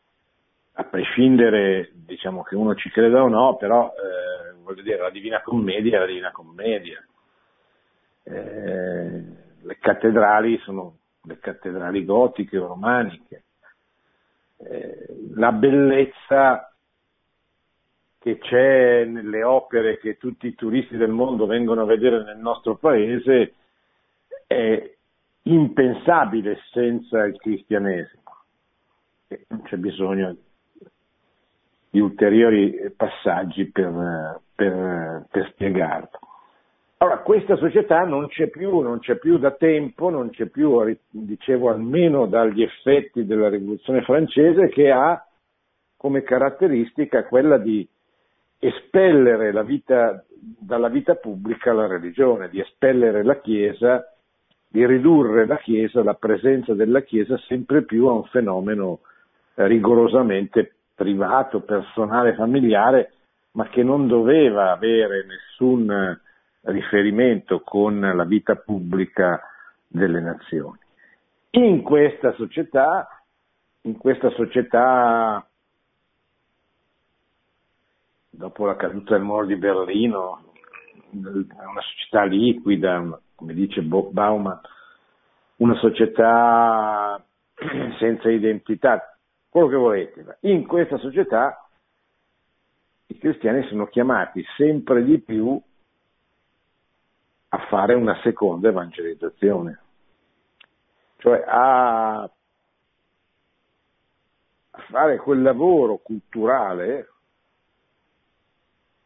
[0.72, 5.42] a prescindere, diciamo che uno ci creda o no, però eh, voglio dire, la Divina
[5.42, 7.04] Commedia è la Divina Commedia.
[8.22, 9.24] Eh,
[9.62, 13.44] le cattedrali sono le cattedrali gotiche o romaniche.
[14.56, 16.72] Eh, la bellezza
[18.18, 22.76] che c'è nelle opere che tutti i turisti del mondo vengono a vedere nel nostro
[22.76, 23.54] paese
[24.46, 24.94] è
[25.42, 28.22] impensabile senza il cristianesimo.
[29.48, 30.36] Non c'è bisogno
[31.90, 36.10] di ulteriori passaggi per, per, per spiegarlo.
[36.98, 41.70] Allora, questa società non c'è più, non c'è più da tempo, non c'è più, dicevo,
[41.70, 45.24] almeno dagli effetti della rivoluzione francese, che ha
[45.96, 47.88] come caratteristica quella di
[48.58, 54.14] espellere vita, dalla vita pubblica la religione, di espellere la Chiesa,
[54.68, 59.00] di ridurre la Chiesa, la presenza della Chiesa sempre più a un fenomeno
[59.54, 63.12] rigorosamente privato, personale, familiare,
[63.52, 66.20] ma che non doveva avere nessun
[66.64, 69.40] riferimento con la vita pubblica
[69.86, 70.78] delle nazioni.
[71.52, 73.08] In questa società,
[73.82, 75.42] in questa società
[78.28, 80.52] dopo la caduta del muro di Berlino,
[81.12, 84.60] una società liquida, come dice Bauman,
[85.56, 87.24] una società
[87.98, 89.18] senza identità,
[89.50, 90.38] quello che volete.
[90.42, 91.68] In questa società
[93.06, 95.60] i cristiani sono chiamati sempre di più
[97.52, 99.80] a fare una seconda evangelizzazione,
[101.16, 102.30] cioè a, a
[104.88, 107.08] fare quel lavoro culturale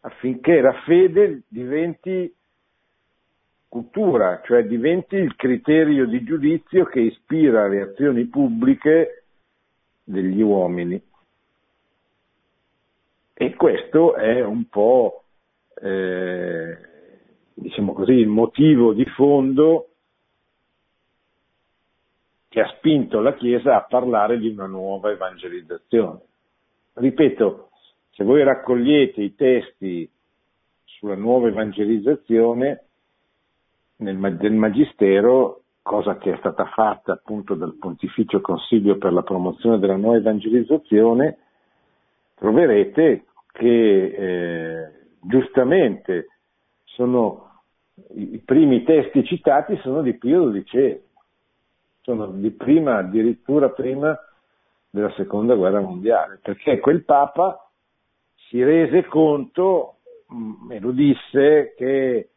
[0.00, 2.30] affinché la fede diventi
[3.66, 9.23] cultura, cioè diventi il criterio di giudizio che ispira le azioni pubbliche
[10.04, 11.02] degli uomini.
[13.32, 15.24] E questo è un po',
[15.80, 16.78] eh,
[17.54, 19.88] diciamo così, il motivo di fondo
[22.48, 26.20] che ha spinto la Chiesa a parlare di una nuova evangelizzazione.
[26.92, 27.70] Ripeto,
[28.10, 30.08] se voi raccogliete i testi
[30.84, 32.84] sulla nuova evangelizzazione
[33.96, 39.78] nel, del Magistero, cosa che è stata fatta appunto dal Pontificio Consiglio per la promozione
[39.78, 41.36] della nuova evangelizzazione,
[42.36, 46.28] troverete che eh, giustamente
[46.84, 47.60] sono,
[48.14, 51.02] i primi testi citati sono di Pio XII,
[52.00, 54.18] sono di prima, addirittura prima
[54.88, 57.70] della seconda guerra mondiale, perché quel Papa
[58.48, 59.96] si rese conto,
[60.32, 62.30] mm, e lo disse, che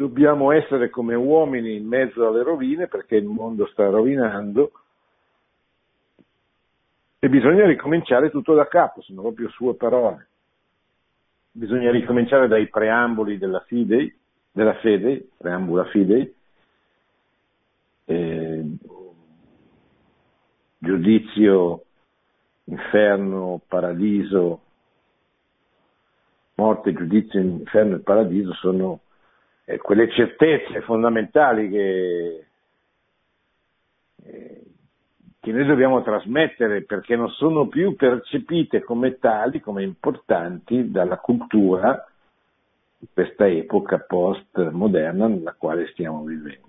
[0.00, 4.72] dobbiamo essere come uomini in mezzo alle rovine perché il mondo sta rovinando
[7.18, 10.28] e bisogna ricominciare tutto da capo, sono proprio sue parole.
[11.52, 14.10] Bisogna ricominciare dai preamboli della fidei,
[14.50, 16.34] della fede, preambula fidei,
[20.78, 21.84] giudizio,
[22.64, 24.62] inferno, paradiso,
[26.54, 29.00] morte, giudizio, inferno e paradiso sono
[29.70, 32.44] eh, quelle certezze fondamentali che,
[34.24, 34.62] eh,
[35.38, 42.04] che noi dobbiamo trasmettere perché non sono più percepite come tali, come importanti dalla cultura
[42.98, 46.68] di questa epoca post-moderna nella quale stiamo vivendo.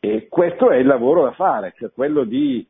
[0.00, 2.66] E questo è il lavoro da fare, cioè quello di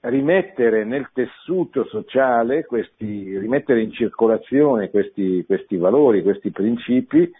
[0.00, 7.32] rimettere nel tessuto sociale, questi, rimettere in circolazione questi, questi valori, questi principi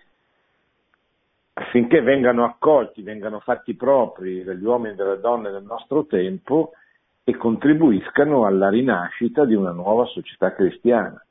[1.54, 6.72] affinché vengano accolti, vengano fatti propri dagli uomini e dalle donne del nostro tempo
[7.22, 11.24] e contribuiscano alla rinascita di una nuova società cristiana.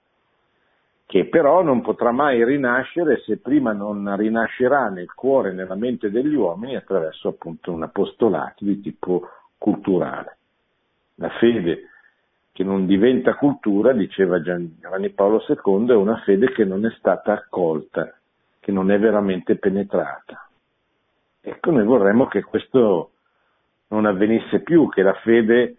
[1.06, 6.10] che però non potrà mai rinascere se prima non rinascerà nel cuore e nella mente
[6.10, 10.38] degli uomini attraverso appunto un apostolato di tipo culturale.
[11.16, 11.90] La fede
[12.52, 17.34] che non diventa cultura, diceva Giovanni Paolo II, è una fede che non è stata
[17.34, 18.12] accolta,
[18.64, 20.48] che non è veramente penetrata.
[21.42, 23.12] Ecco, noi vorremmo che questo
[23.90, 25.76] non avvenisse più, che la fede,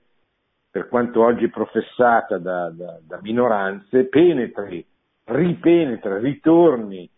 [0.70, 4.84] per quanto oggi professata da, da, da minoranze, penetri,
[5.24, 7.08] ripenetri, ritorni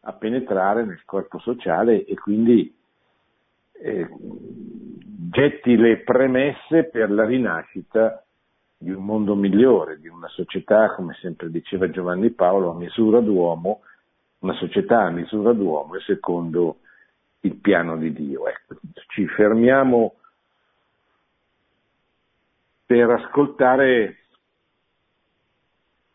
[0.00, 2.74] a penetrare nel corpo sociale e quindi
[3.74, 4.08] eh,
[5.30, 8.24] getti le premesse per la rinascita
[8.76, 13.82] di un mondo migliore, di una società, come sempre diceva Giovanni Paolo, a misura d'uomo,
[14.42, 16.78] una società a misura d'uomo e secondo
[17.40, 18.46] il piano di Dio.
[18.46, 18.76] Ecco,
[19.08, 20.14] ci fermiamo
[22.86, 24.16] per ascoltare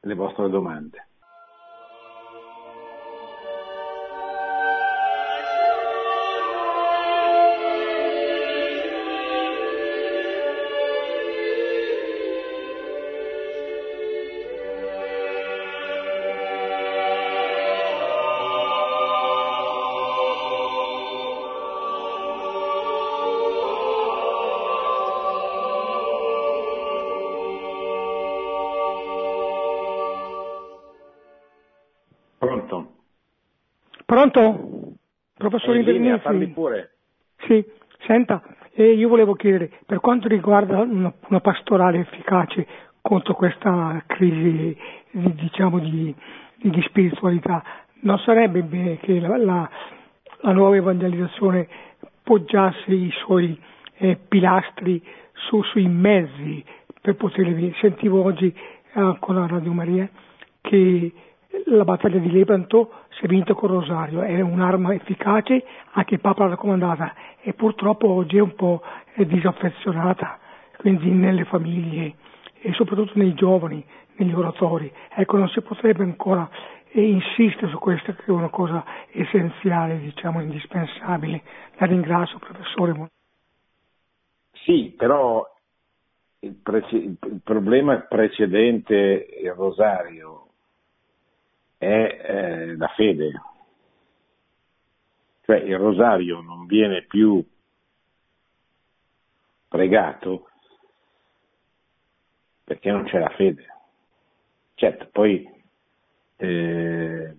[0.01, 1.07] le vostre domande.
[34.30, 34.95] Pronto?
[35.36, 36.91] Professore Linea, parli pure.
[37.47, 37.63] Sì,
[38.05, 38.41] senta,
[38.73, 42.65] eh, io volevo chiedere, per quanto riguarda una, una pastorale efficace
[43.01, 44.75] contro questa crisi
[45.11, 46.13] diciamo, di,
[46.57, 47.63] di, spiritualità,
[48.01, 49.69] non sarebbe bene che la, la,
[50.41, 51.67] la nuova evangelizzazione
[52.23, 53.57] poggiasse i suoi
[53.97, 55.01] eh, pilastri
[55.47, 56.63] su, sui mezzi
[56.99, 58.47] per poterli Sentivo oggi
[58.93, 60.09] eh, con la Radio Maria
[60.61, 61.13] che
[61.65, 66.43] la battaglia di Lepanto si è vinta con Rosario, è un'arma efficace, anche il Papa
[66.43, 68.82] l'ha raccomandata e purtroppo oggi è un po'
[69.15, 70.38] disaffezionata,
[70.78, 72.13] quindi nelle famiglie
[72.61, 73.84] e soprattutto nei giovani,
[74.18, 74.91] negli oratori.
[75.15, 76.47] Ecco, non si potrebbe ancora
[76.91, 81.41] insistere su questa che è una cosa essenziale, diciamo, indispensabile.
[81.78, 83.09] La ringrazio, professore.
[84.63, 85.43] Sì, però
[86.41, 90.46] il, prece- il problema precedente il rosario
[91.78, 91.86] è
[92.23, 93.41] eh, la fede.
[95.41, 97.43] Cioè il rosario non viene più
[99.67, 100.49] pregato
[102.63, 103.65] perché non c'è la fede.
[104.73, 105.49] Certo, poi
[106.36, 107.38] eh,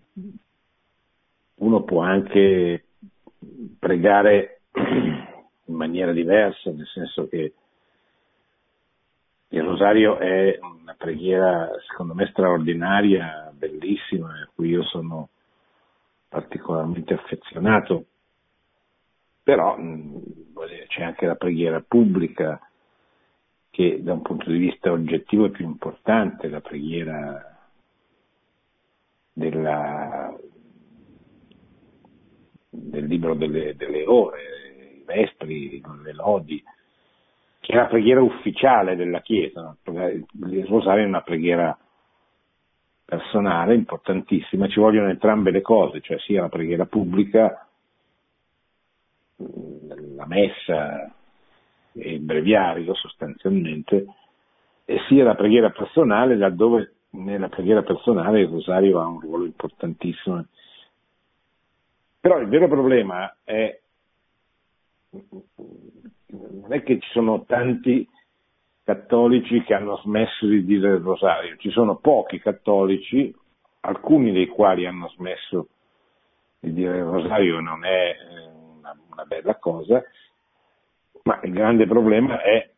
[1.56, 2.86] uno può anche
[3.78, 7.52] pregare in maniera diversa, nel senso che
[9.48, 15.30] il rosario è una preghiera secondo me straordinaria, bellissima, a cui io sono
[16.28, 18.04] particolarmente affezionato,
[19.42, 19.76] però
[20.88, 22.60] c'è anche la preghiera pubblica
[23.70, 27.70] che da un punto di vista oggettivo è più importante, la preghiera
[29.32, 30.36] della,
[32.68, 34.42] del libro delle, delle ore,
[34.98, 36.62] i vespri, le lodi,
[37.68, 39.76] che è la preghiera ufficiale della Chiesa.
[39.84, 41.78] Il rosario è una preghiera
[43.04, 47.68] personale importantissima, ci vogliono entrambe le cose, cioè sia la preghiera pubblica,
[49.36, 51.14] la messa
[51.92, 54.06] e il breviario sostanzialmente,
[54.86, 60.42] e sia la preghiera personale, laddove nella preghiera personale il rosario ha un ruolo importantissimo.
[62.18, 63.78] Però il vero problema è
[66.28, 68.08] non è che ci sono tanti
[68.84, 73.34] cattolici che hanno smesso di dire il rosario, ci sono pochi cattolici,
[73.80, 75.68] alcuni dei quali hanno smesso
[76.60, 78.46] di dire il rosario non è eh,
[78.78, 80.02] una, una bella cosa,
[81.24, 82.70] ma il grande problema è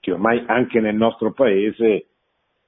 [0.00, 2.06] che ormai anche nel nostro paese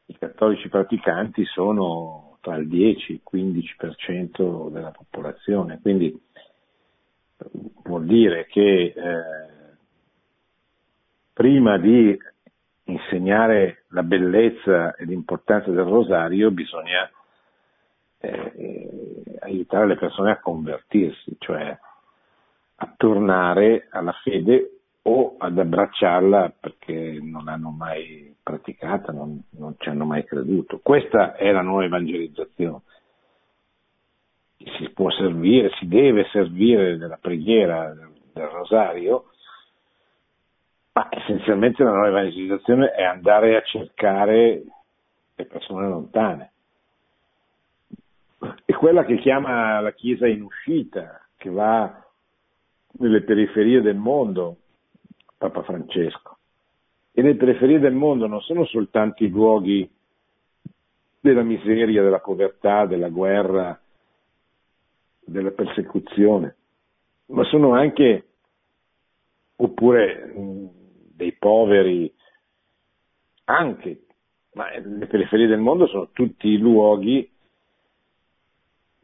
[0.06, 6.16] i cattolici praticanti sono tra il 10 e il 15% della popolazione, quindi
[7.84, 9.74] vuol dire che eh,
[11.32, 12.16] prima di
[12.84, 17.10] insegnare la bellezza e l'importanza del rosario bisogna
[18.18, 21.76] eh, aiutare le persone a convertirsi, cioè
[22.76, 24.70] a tornare alla fede
[25.02, 30.80] o ad abbracciarla perché non l'hanno mai praticata, non, non ci hanno mai creduto.
[30.82, 32.80] Questa è la nuova evangelizzazione
[34.56, 39.30] si può servire, si deve servire della preghiera del rosario,
[40.92, 44.62] ma essenzialmente la nuova evangelizzazione è andare a cercare
[45.34, 46.52] le persone lontane,
[48.64, 52.02] è quella che chiama la Chiesa in uscita, che va
[52.98, 54.56] nelle periferie del mondo,
[55.36, 56.38] Papa Francesco.
[57.12, 59.88] E le periferie del mondo non sono soltanto i luoghi
[61.20, 63.78] della miseria, della povertà, della guerra,
[65.24, 66.56] della persecuzione,
[67.26, 68.28] ma sono anche,
[69.56, 70.32] oppure
[71.14, 72.12] dei poveri,
[73.44, 74.06] anche,
[74.52, 77.30] ma le periferie del mondo sono tutti i luoghi,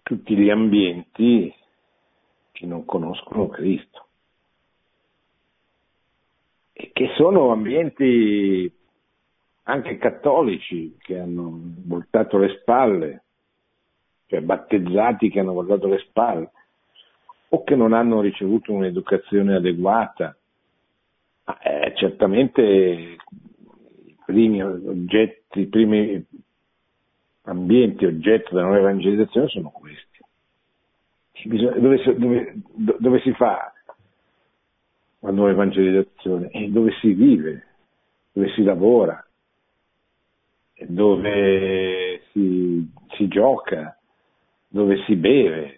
[0.03, 1.55] tutti gli ambienti
[2.53, 4.07] che non conoscono Cristo.
[6.73, 8.73] E che sono ambienti
[9.64, 11.51] anche cattolici che hanno
[11.85, 13.25] voltato le spalle,
[14.31, 16.51] cioè battezzati che hanno voltato le spalle,
[17.49, 20.37] o che non hanno ricevuto un'educazione adeguata.
[21.64, 26.24] Eh, certamente i primi oggetti, i primi
[27.43, 30.18] ambienti oggetto della nuova evangelizzazione sono questi.
[31.43, 32.55] Dove, dove,
[32.99, 33.72] dove si fa
[35.18, 36.51] la nuova evangelizzazione?
[36.51, 37.66] E dove si vive,
[38.31, 39.26] dove si lavora,
[40.87, 44.00] dove si, si gioca,
[44.71, 45.77] dove si beve,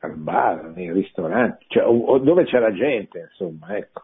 [0.00, 4.02] al bar, nei ristoranti, cioè, o, o dove c'è la gente, insomma, ecco.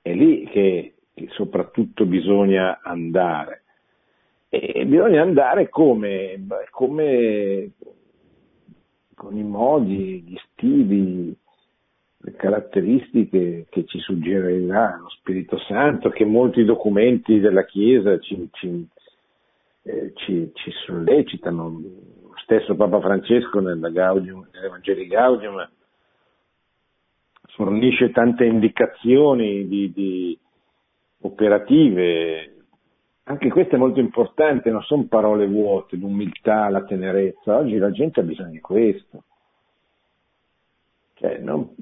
[0.00, 3.62] È lì che, che soprattutto bisogna andare.
[4.48, 7.70] E bisogna andare come, come
[9.14, 11.34] con i modi, gli stili,
[12.18, 18.86] le caratteristiche che ci suggerirà lo Spirito Santo, che molti documenti della Chiesa ci, ci,
[19.82, 21.80] eh, ci, ci sollecitano.
[22.44, 25.66] Stesso Papa Francesco nella Gaudium, nell'Evangeli Gaudium
[27.54, 30.38] fornisce tante indicazioni di, di
[31.20, 32.64] operative,
[33.24, 38.20] anche questo è molto importante, non sono parole vuote, l'umiltà, la tenerezza, oggi la gente
[38.20, 39.24] ha bisogno di questo.
[41.14, 41.74] Cioè, non,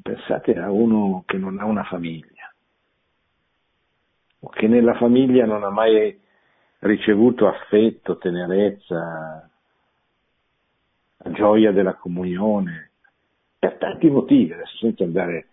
[0.00, 2.54] pensate a uno che non ha una famiglia,
[4.40, 6.16] o che nella famiglia non ha mai
[6.80, 9.47] ricevuto affetto, tenerezza,
[11.30, 12.90] gioia della comunione,
[13.58, 15.46] per tanti motivi, adesso senza andare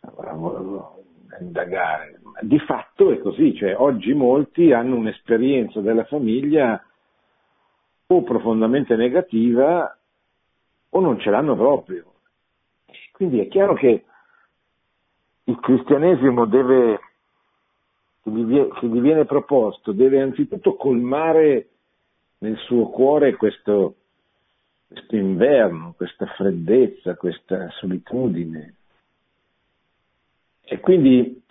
[0.00, 0.92] a,
[1.40, 2.20] indagare.
[2.40, 6.82] Di fatto è così, cioè oggi molti hanno un'esperienza della famiglia
[8.06, 9.96] o profondamente negativa
[10.90, 12.12] o non ce l'hanno proprio.
[13.12, 14.04] Quindi è chiaro che
[15.44, 17.00] il cristianesimo deve,
[18.22, 21.68] che gli viene proposto, deve anzitutto colmare
[22.38, 23.94] nel suo cuore questo,
[24.92, 28.74] questo inverno, questa freddezza, questa solitudine.
[30.62, 31.42] E quindi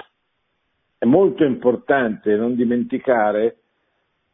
[0.98, 3.58] è molto importante non dimenticare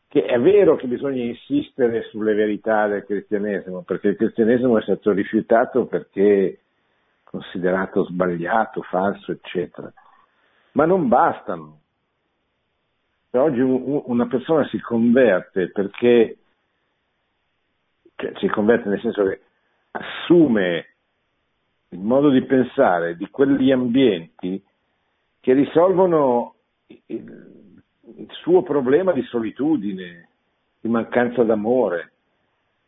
[0.09, 5.11] che è vero che bisogna insistere sulle verità del cristianesimo, perché il cristianesimo è stato
[5.11, 6.59] rifiutato perché
[7.23, 9.91] considerato sbagliato, falso, eccetera.
[10.73, 11.79] Ma non bastano.
[13.31, 16.37] Oggi una persona si converte perché,
[18.17, 19.41] cioè si converte nel senso che
[19.91, 20.87] assume
[21.89, 24.61] il modo di pensare di quegli ambienti
[25.39, 26.55] che risolvono
[26.87, 27.83] il,
[28.17, 30.29] il suo problema di solitudine,
[30.81, 32.11] di mancanza d'amore,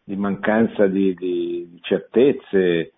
[0.03, 2.91] di mancanza di, di, di certezze,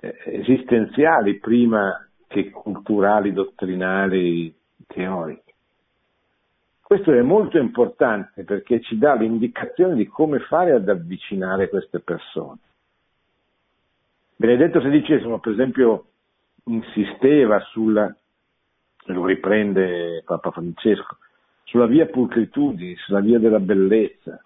[0.00, 4.52] eh, esistenziali prima che culturali, dottrinali,
[4.86, 5.47] teoriche.
[6.88, 12.60] Questo è molto importante perché ci dà l'indicazione di come fare ad avvicinare queste persone.
[14.34, 16.06] Benedetto XVI, per esempio,
[16.64, 18.10] insisteva sulla,
[19.04, 21.18] lo riprende Papa Francesco,
[21.64, 24.42] sulla via pulcritudine, sulla via della bellezza,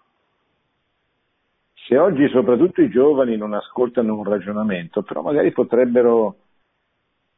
[1.87, 6.39] se oggi soprattutto i giovani non ascoltano un ragionamento, però magari potrebbero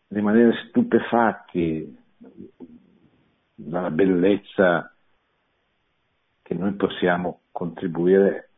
[0.08, 1.94] rimanere stupefatti
[3.54, 4.88] dalla bellezza
[6.44, 8.50] che noi possiamo contribuire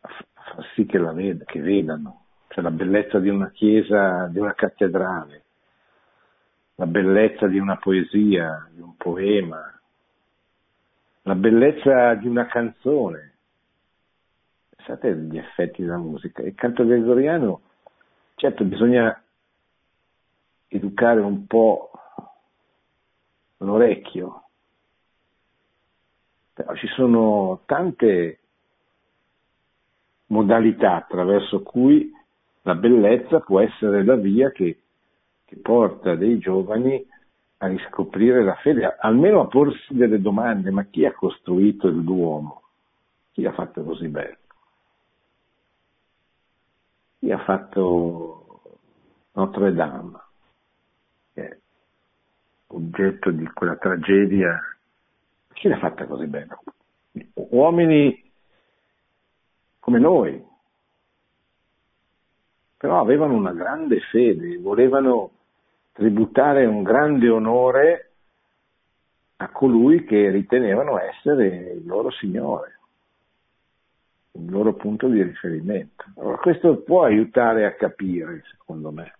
[0.00, 4.40] a far sì che, la ved- che vedano, cioè la bellezza di una chiesa, di
[4.40, 5.44] una cattedrale,
[6.74, 9.80] la bellezza di una poesia, di un poema,
[11.22, 13.34] la bellezza di una canzone
[14.74, 16.42] pensate agli effetti della musica.
[16.42, 17.60] Il canto gregoriano,
[18.34, 19.22] certo bisogna
[20.66, 21.90] educare un po'
[23.58, 24.47] l'orecchio,
[26.58, 28.40] però ci sono tante
[30.26, 32.12] modalità attraverso cui
[32.62, 34.80] la bellezza può essere la via che,
[35.44, 37.06] che porta dei giovani
[37.58, 42.62] a riscoprire la fede, almeno a porsi delle domande, ma chi ha costruito l'uomo?
[43.30, 44.36] Chi ha fatto così bello?
[47.20, 48.62] chi ha fatto
[49.32, 50.20] Notre Dame,
[51.34, 51.58] che è
[52.68, 54.60] oggetto di quella tragedia,
[55.58, 56.58] chi l'ha fatta così bene?
[57.34, 58.30] Uomini
[59.80, 60.44] come noi,
[62.76, 65.30] però avevano una grande fede, volevano
[65.92, 68.12] tributare un grande onore
[69.36, 72.78] a colui che ritenevano essere il loro Signore
[74.38, 76.04] il loro punto di riferimento.
[76.16, 79.12] Allora, questo può aiutare a capire, secondo me.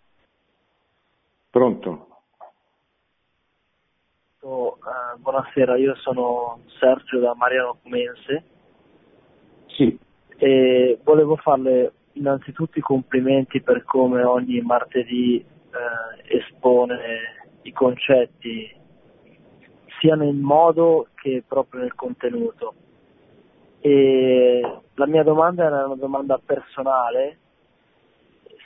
[1.50, 2.17] Pronto?
[4.88, 8.42] Eh, buonasera, io sono Sergio da Mariano Comense.
[9.66, 9.98] Sì.
[10.38, 16.98] E volevo farle innanzitutto i complimenti per come ogni martedì eh, espone
[17.62, 18.74] i concetti
[20.00, 22.74] sia nel modo che proprio nel contenuto.
[23.80, 27.38] E la mia domanda era una domanda personale,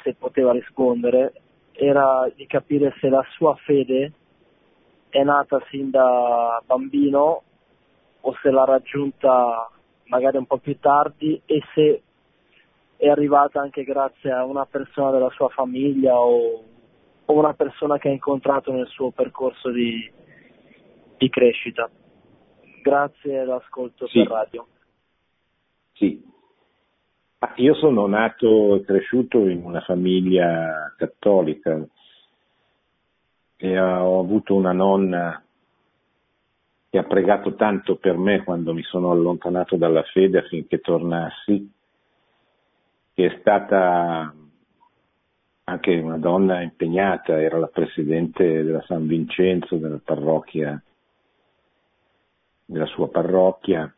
[0.05, 1.33] se poteva rispondere,
[1.73, 4.13] era di capire se la sua fede
[5.13, 7.43] è nata sin da bambino
[8.21, 9.71] o se l'ha raggiunta
[10.05, 12.03] magari un po' più tardi e se
[12.97, 16.65] è arrivata anche grazie a una persona della sua famiglia o,
[17.27, 20.11] o una persona che ha incontrato nel suo percorso di,
[21.19, 21.91] di crescita.
[22.83, 24.19] Grazie all'ascolto sì.
[24.19, 24.67] per radio.
[25.93, 26.25] Sì.
[27.57, 31.87] Io sono nato e cresciuto in una famiglia cattolica
[33.63, 35.41] e ho avuto una nonna
[36.91, 41.71] che ha pregato tanto per me quando mi sono allontanato dalla fede affinché tornassi,
[43.15, 44.35] che è stata
[45.63, 50.83] anche una donna impegnata, era la presidente della San Vincenzo, della parrocchia,
[52.65, 53.95] della sua parrocchia,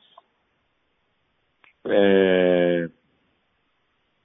[1.80, 2.90] eh,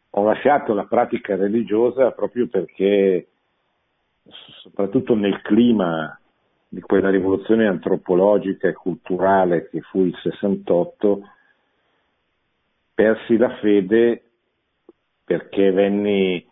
[0.10, 3.28] ho lasciato la pratica religiosa proprio perché,
[4.62, 6.20] soprattutto nel clima
[6.68, 11.22] di quella rivoluzione antropologica e culturale che fu il 68,
[12.94, 14.24] persi la fede
[15.24, 16.48] perché venni,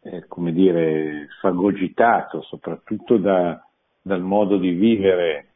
[0.00, 3.64] eh, come dire, fagocitato soprattutto da,
[4.00, 5.46] dal modo di vivere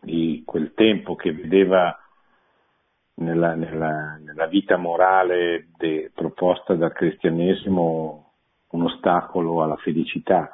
[0.00, 1.96] di quel tempo che vedeva
[3.14, 8.25] nella, nella, nella vita morale de, proposta dal cristianesimo
[8.76, 10.50] un ostacolo alla felicità.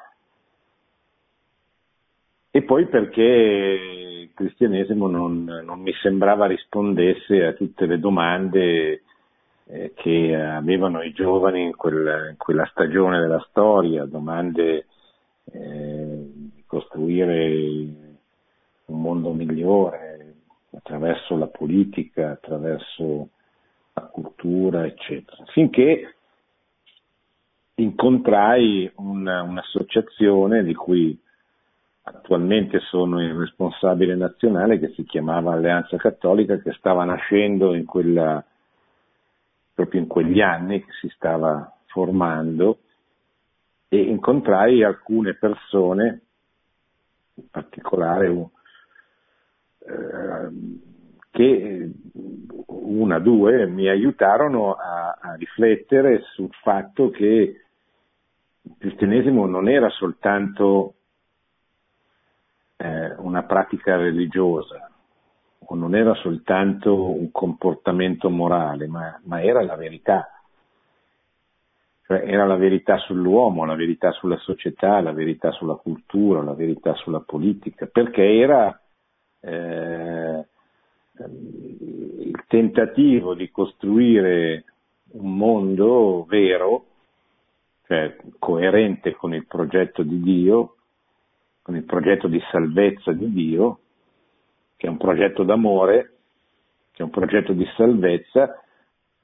[2.50, 9.02] E poi perché il cristianesimo non, non mi sembrava rispondesse a tutte le domande
[9.66, 14.86] eh, che avevano i giovani in, quel, in, quella stagione della storia, domande
[15.50, 17.48] eh, di costruire
[18.86, 20.34] un mondo migliore,
[20.74, 23.28] attraverso la politica, attraverso
[23.94, 26.16] la cultura, eccetera, finché
[27.82, 31.18] incontrai una, un'associazione di cui
[32.04, 38.44] attualmente sono il responsabile nazionale che si chiamava Alleanza Cattolica che stava nascendo in quella,
[39.74, 42.78] proprio in quegli anni che si stava formando
[43.88, 46.20] e incontrai alcune persone,
[47.34, 48.28] in particolare
[49.88, 50.80] Ehm,
[51.30, 51.90] che
[52.66, 57.61] una, due mi aiutarono a, a riflettere sul fatto che
[58.64, 60.94] il cristianesimo non era soltanto
[62.76, 64.90] eh, una pratica religiosa
[65.58, 70.28] o non era soltanto un comportamento morale, ma, ma era la verità.
[72.04, 76.94] Cioè era la verità sull'uomo, la verità sulla società, la verità sulla cultura, la verità
[76.94, 78.80] sulla politica, perché era
[79.40, 80.46] eh,
[81.18, 84.64] il tentativo di costruire
[85.12, 86.86] un mondo vero,
[87.92, 90.76] cioè coerente con il progetto di Dio,
[91.60, 93.80] con il progetto di salvezza di Dio,
[94.78, 96.12] che è un progetto d'amore,
[96.90, 98.62] che è un progetto di salvezza,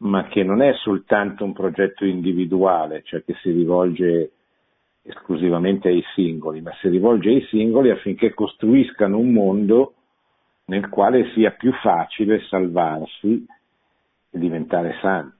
[0.00, 4.32] ma che non è soltanto un progetto individuale, cioè che si rivolge
[5.00, 9.94] esclusivamente ai singoli, ma si rivolge ai singoli affinché costruiscano un mondo
[10.66, 13.46] nel quale sia più facile salvarsi
[14.30, 15.37] e diventare santi.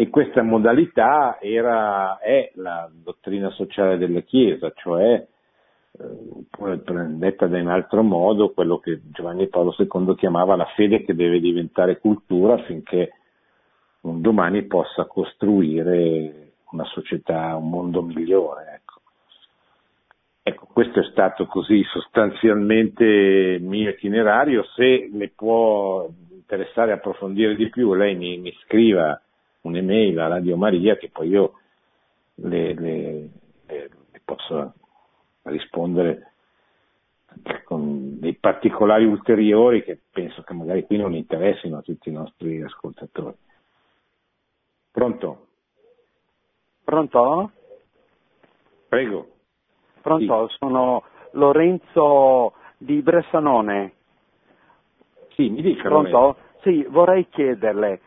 [0.00, 5.26] E questa modalità era, è la dottrina sociale della Chiesa, cioè,
[5.90, 6.80] eh,
[7.16, 11.98] detta in altro modo, quello che Giovanni Paolo II chiamava la fede che deve diventare
[11.98, 13.10] cultura affinché
[14.02, 18.82] un domani possa costruire una società, un mondo migliore.
[20.44, 27.68] Ecco, questo è stato così sostanzialmente il mio itinerario, se le può interessare approfondire di
[27.68, 29.20] più lei mi, mi scriva
[29.62, 31.52] un'email a Radio Maria che poi io
[32.36, 33.28] le, le,
[33.66, 34.74] le, le posso
[35.42, 36.32] rispondere
[37.64, 42.62] con dei particolari ulteriori che penso che magari qui non interessino a tutti i nostri
[42.62, 43.36] ascoltatori.
[44.90, 45.46] Pronto?
[46.84, 47.50] Pronto?
[48.88, 49.28] Prego.
[50.00, 50.56] Pronto, sì.
[50.58, 53.92] sono Lorenzo di Bressanone.
[55.34, 55.82] Sì, mi dica.
[55.82, 56.36] Pronto?
[56.62, 58.00] Sì, vorrei chiederle,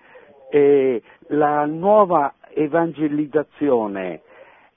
[0.51, 4.21] eh, la nuova evangelizzazione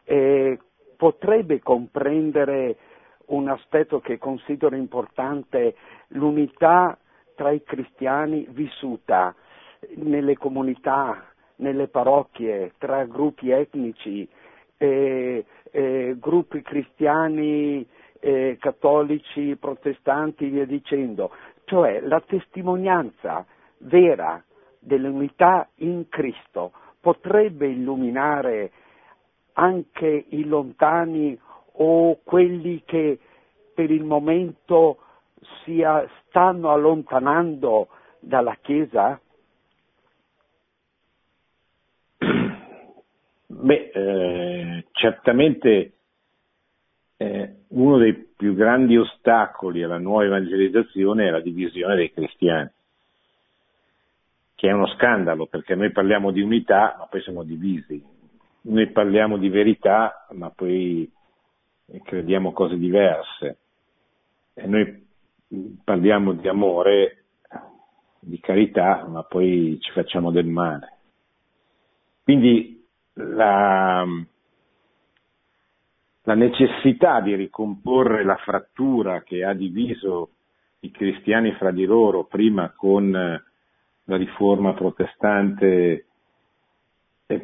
[0.04, 0.56] eh,
[0.96, 2.76] potrebbe comprendere
[3.26, 5.74] un aspetto che considero importante,
[6.08, 6.96] l'unità
[7.34, 9.34] tra i cristiani vissuta
[9.96, 14.28] nelle comunità, nelle parrocchie, tra gruppi etnici,
[14.78, 17.84] eh, eh, gruppi cristiani,
[18.20, 21.32] eh, cattolici, protestanti, via dicendo,
[21.64, 23.44] cioè la testimonianza
[23.78, 24.40] vera
[24.84, 28.70] dell'unità in Cristo potrebbe illuminare
[29.54, 31.38] anche i lontani
[31.76, 33.18] o quelli che
[33.74, 34.98] per il momento
[35.64, 35.82] si
[36.28, 37.88] stanno allontanando
[38.20, 39.20] dalla Chiesa?
[43.46, 45.92] Beh, eh, certamente
[47.16, 52.70] eh, uno dei più grandi ostacoli alla nuova evangelizzazione è la divisione dei cristiani,
[54.54, 58.02] che è uno scandalo perché noi parliamo di unità ma poi siamo divisi,
[58.62, 61.10] noi parliamo di verità ma poi
[62.02, 63.58] crediamo cose diverse.
[64.54, 65.06] E noi
[65.82, 67.24] parliamo di amore,
[68.20, 70.92] di carità, ma poi ci facciamo del male.
[72.22, 72.82] Quindi
[73.14, 74.04] la,
[76.22, 80.30] la necessità di ricomporre la frattura che ha diviso
[80.80, 83.42] i cristiani fra di loro, prima con
[84.04, 86.06] la riforma protestante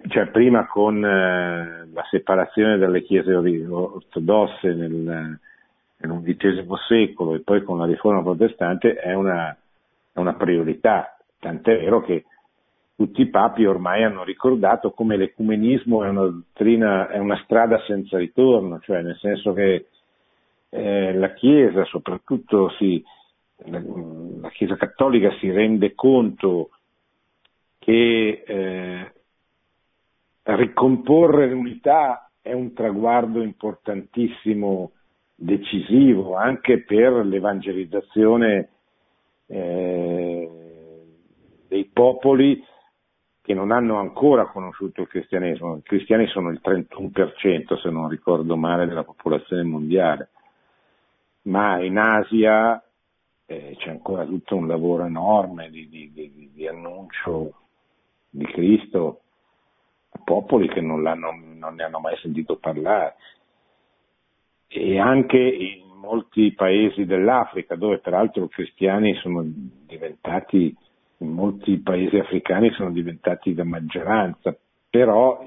[0.09, 5.39] cioè prima con eh, la separazione dalle chiese ortodosse nel,
[5.97, 9.57] nell'undicesimo secolo e poi con la riforma protestante è una,
[10.13, 12.25] è una priorità, tant'è vero che
[12.95, 18.19] tutti i papi ormai hanno ricordato come l'ecumenismo è una dottrina, è una strada senza
[18.19, 19.87] ritorno, cioè nel senso che
[20.69, 23.03] eh, la Chiesa, soprattutto si,
[23.67, 26.71] la, Chiesa cattolica si rende conto
[27.79, 29.13] che eh,
[30.43, 34.93] ricomporre l'unità è un traguardo importantissimo,
[35.35, 38.69] decisivo anche per l'evangelizzazione
[39.47, 40.51] eh,
[41.69, 42.63] dei popoli
[43.43, 45.77] che non hanno ancora conosciuto il cristianesimo.
[45.77, 50.29] I cristiani sono il 31%, se non ricordo male, della popolazione mondiale,
[51.43, 52.83] ma in Asia
[53.51, 57.53] eh, c'è ancora tutto un lavoro enorme di, di, di, di annuncio
[58.31, 59.23] di Cristo
[60.23, 63.17] popoli che non, non ne hanno mai sentito parlare.
[64.69, 70.73] E anche in molti paesi dell'Africa dove peraltro i cristiani sono diventati,
[71.17, 74.57] in molti paesi africani sono diventati la maggioranza,
[74.89, 75.45] però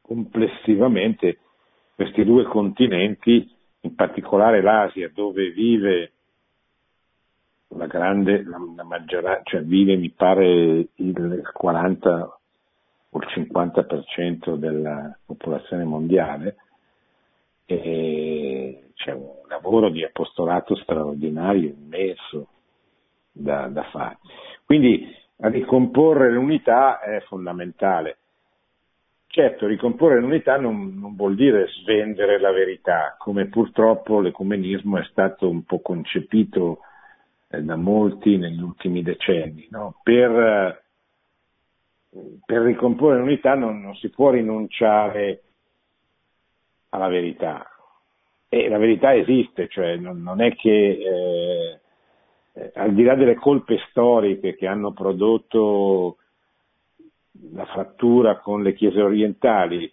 [0.00, 1.38] complessivamente
[1.94, 3.48] questi due continenti,
[3.82, 6.12] in particolare l'Asia dove vive
[7.76, 12.38] la grande, la, la maggioranza, cioè vive mi pare il 40
[13.14, 16.56] o il 50% della popolazione mondiale,
[17.66, 22.48] e c'è un lavoro di apostolato straordinario, immenso
[23.30, 24.18] da, da fare.
[24.64, 25.06] Quindi
[25.36, 28.16] ricomporre l'unità è fondamentale.
[29.26, 35.48] Certo, ricomporre l'unità non, non, vuol dire svendere la verità, come purtroppo l'ecumenismo è stato
[35.48, 36.80] un po' concepito
[37.60, 40.00] da molti negli ultimi decenni, no?
[40.02, 40.80] per
[42.44, 45.42] per ricomporre l'unità non, non, si può rinunciare
[46.90, 47.66] alla verità.
[48.48, 51.80] E la verità esiste, cioè non, non è che eh,
[52.52, 56.18] eh, al di là delle colpe storiche che hanno prodotto
[57.54, 59.90] la frattura con le chiese orientali,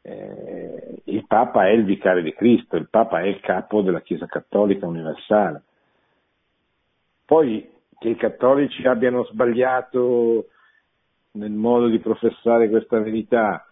[0.00, 4.24] eh, il Papa è il vicario di Cristo, il Papa è il capo della Chiesa
[4.24, 5.64] Cattolica universale.
[7.32, 7.66] Poi
[7.98, 10.48] che i cattolici abbiano sbagliato
[11.32, 13.66] nel modo di professare questa verità.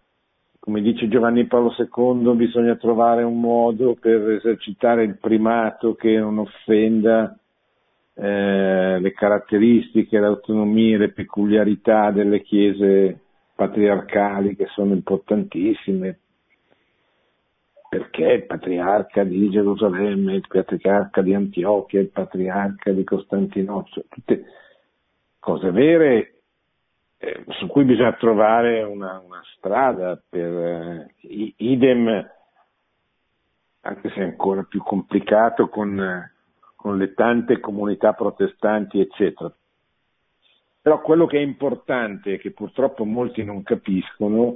[0.59, 6.39] Come dice Giovanni Paolo II, bisogna trovare un modo per esercitare il primato che non
[6.39, 7.39] offenda
[8.15, 13.19] eh, le caratteristiche, le autonomie, le peculiarità delle chiese
[13.55, 16.19] patriarcali che sono importantissime,
[17.91, 24.45] perché il patriarca di Gerusalemme, il patriarca di Antiochia, il patriarca di Costantinopoli, tutte
[25.41, 26.35] cose vere
[27.19, 31.15] eh, su cui bisogna trovare una, una strada per eh,
[31.57, 32.31] idem,
[33.81, 36.31] anche se ancora più complicato con,
[36.77, 39.53] con le tante comunità protestanti, eccetera.
[40.81, 44.55] Però quello che è importante, che purtroppo molti non capiscono,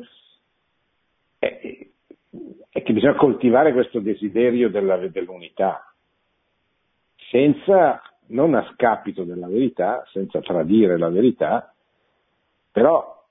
[1.37, 1.89] è,
[2.69, 5.93] è che bisogna coltivare questo desiderio della, dell'unità,
[7.31, 11.73] senza, non a scapito della verità, senza tradire la verità,
[12.71, 13.25] però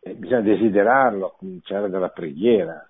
[0.00, 2.86] eh, bisogna desiderarlo, cominciare dalla preghiera,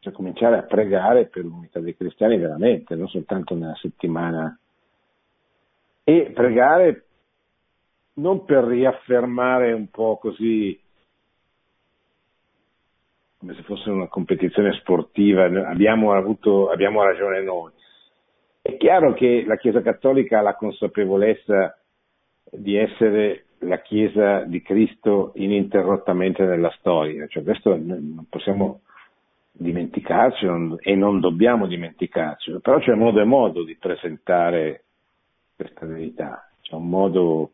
[0.00, 4.58] cioè cominciare a pregare per l'unità dei cristiani veramente, non soltanto nella settimana,
[6.02, 7.04] e pregare
[8.14, 10.80] non per riaffermare un po' così
[13.38, 17.72] come se fosse una competizione sportiva, abbiamo, avuto, abbiamo ragione noi.
[18.62, 21.78] È chiaro che la Chiesa Cattolica ha la consapevolezza
[22.50, 28.80] di essere la Chiesa di Cristo ininterrottamente nella storia, cioè questo non possiamo
[29.52, 30.46] dimenticarci
[30.80, 34.82] e non dobbiamo dimenticarci, però c'è modo e modo di presentare
[35.56, 37.50] questa verità, c'è un modo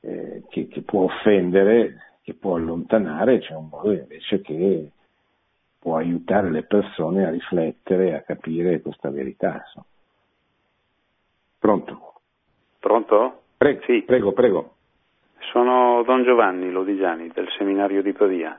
[0.00, 4.90] eh, che, che, può offendere, che può allontanare, c'è un modo invece che
[5.78, 9.62] può aiutare le persone a riflettere, a capire questa verità.
[9.64, 9.86] Insomma.
[11.58, 12.14] Pronto?
[12.78, 13.42] Pronto?
[13.56, 14.02] Prego, sì.
[14.02, 14.74] prego, prego.
[15.52, 18.58] Sono Don Giovanni Lodigiani del seminario di Pavia.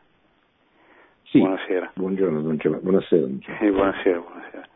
[1.24, 1.40] Sì.
[1.40, 1.92] Buonasera.
[1.94, 2.84] Buongiorno, Don Giovanni.
[2.84, 3.22] Buonasera.
[3.22, 3.68] Don Giovanni.
[3.68, 4.68] Eh, buonasera, buonasera.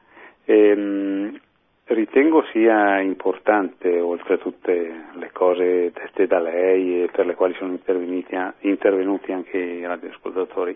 [0.45, 1.39] Ehm,
[1.87, 7.53] Ritengo sia importante, oltre a tutte le cose dette da lei e per le quali
[7.59, 10.75] sono intervenuti anche i radioascoltatori,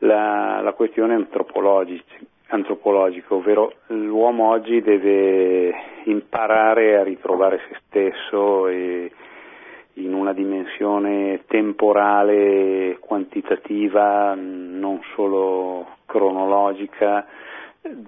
[0.00, 5.74] la, la questione antropologica, ovvero l'uomo oggi deve
[6.04, 17.26] imparare a ritrovare se stesso in una dimensione temporale, quantitativa, non solo cronologica,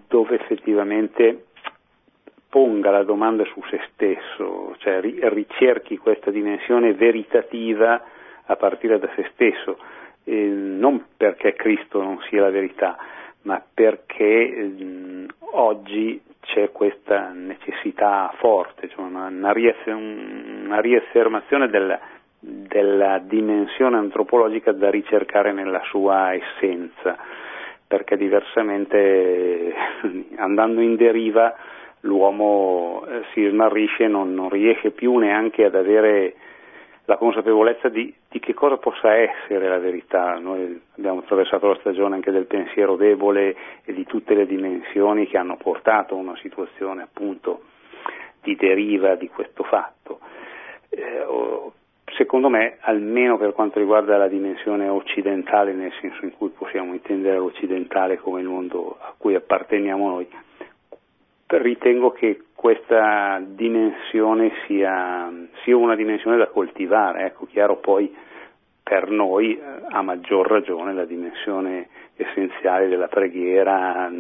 [0.07, 1.45] dove effettivamente
[2.51, 8.03] ponga la domanda su se stesso, cioè ricerchi questa dimensione veritativa
[8.45, 9.79] a partire da se stesso,
[10.25, 12.99] eh, non perché Cristo non sia la verità,
[13.43, 19.53] ma perché eh, oggi c'è questa necessità forte, cioè una, una,
[20.81, 22.01] riaffermazione della,
[22.41, 27.17] della dimensione antropologica da ricercare nella sua essenza,
[27.87, 29.73] perché diversamente
[30.37, 31.55] andando in deriva
[32.01, 36.35] l'uomo eh, si smarrisce e non, non, riesce più neanche ad avere
[37.05, 40.39] la consapevolezza di, di, che cosa possa essere la verità.
[40.39, 45.37] Noi abbiamo attraversato la stagione anche del pensiero debole e di tutte le dimensioni che
[45.37, 47.63] hanno portato a una situazione appunto
[48.43, 50.21] di deriva di questo fatto.
[50.89, 51.27] Eh,
[52.17, 57.39] secondo me, almeno per quanto riguarda la dimensione occidentale, nel senso in cui possiamo intendere
[57.39, 60.29] l'occidentale come il mondo a cui apparteniamo noi,
[61.59, 65.33] ritengo che questa dimensione sia,
[65.63, 68.15] sia, una dimensione da coltivare, ecco, chiaro poi
[68.83, 74.11] per noi eh, a maggior ragione la dimensione essenziale della preghiera,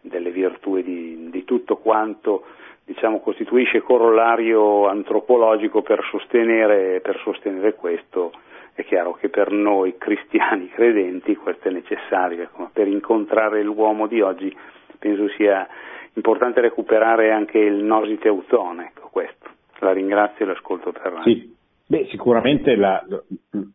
[0.00, 2.44] delle virtù di, di tutto quanto
[2.84, 8.32] diciamo, costituisce corollario antropologico per sostenere, per sostenere, questo.
[8.72, 14.20] È chiaro che per noi cristiani credenti questo è necessario, ecco, per incontrare l'uomo di
[14.20, 14.56] oggi
[14.98, 15.66] penso sia
[16.14, 19.48] importante recuperare anche il nosi teutone, ecco questo.
[19.80, 21.22] La ringrazio e l'ascolto per radio.
[21.22, 21.56] Sì.
[21.86, 23.02] Beh, sicuramente la,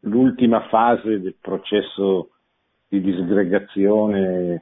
[0.02, 2.30] l'ultima fase del processo
[2.88, 4.62] di disgregazione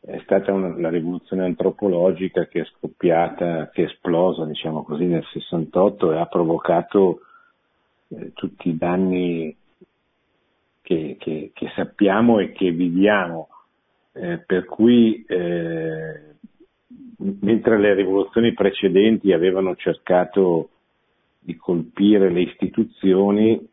[0.00, 5.24] è stata una, la rivoluzione antropologica che è scoppiata, che è esplosa, diciamo così, nel
[5.24, 7.20] 68 e ha provocato
[8.08, 9.56] eh, tutti i danni
[10.82, 13.48] che, che, che, sappiamo e che viviamo.
[14.12, 16.29] Eh, per cui eh,
[17.20, 20.70] mentre le rivoluzioni precedenti avevano cercato
[21.38, 23.68] di colpire le istituzioni,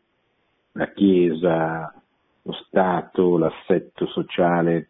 [0.72, 1.94] la Chiesa,
[2.42, 4.88] lo Stato, l'assetto sociale,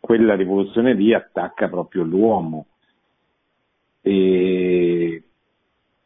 [0.00, 2.66] quella rivoluzione lì attacca proprio l'uomo
[4.00, 5.22] e,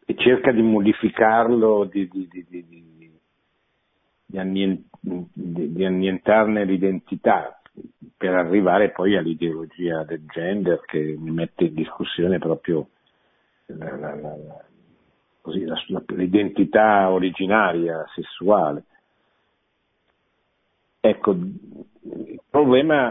[0.05, 3.13] e cerca di modificarlo, di, di, di,
[4.27, 7.61] di annientarne l'identità
[8.25, 12.89] per arrivare poi all'ideologia del gender che mette in discussione proprio
[13.67, 14.65] la, la, la,
[15.43, 15.67] così,
[16.07, 18.85] l'identità originaria sessuale.
[21.01, 23.09] Ecco, il problema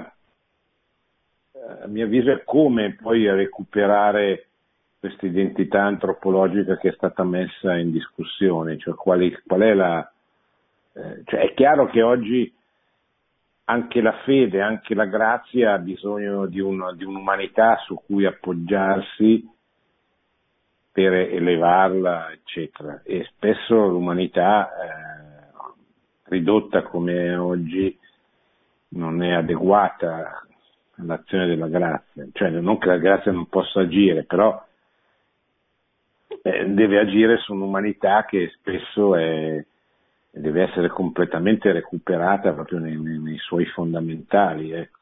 [1.81, 4.47] a mio avviso è come poi recuperare
[4.99, 10.11] questa identità antropologica che è stata messa in discussione, cioè quali, qual è la...
[10.93, 12.51] Eh, cioè è chiaro che oggi
[13.65, 19.49] anche la fede, anche la grazia ha bisogno di, un, di un'umanità su cui appoggiarsi
[20.91, 23.01] per elevarla, eccetera.
[23.03, 25.43] E spesso l'umanità eh,
[26.25, 27.97] ridotta come è oggi
[28.89, 30.45] non è adeguata
[30.97, 34.63] all'azione della grazia, cioè non che la grazia non possa agire, però
[36.43, 39.65] eh, deve agire su un'umanità che spesso è,
[40.39, 44.71] deve essere completamente recuperata proprio nei, nei, nei suoi fondamentali.
[44.71, 44.99] Ecco.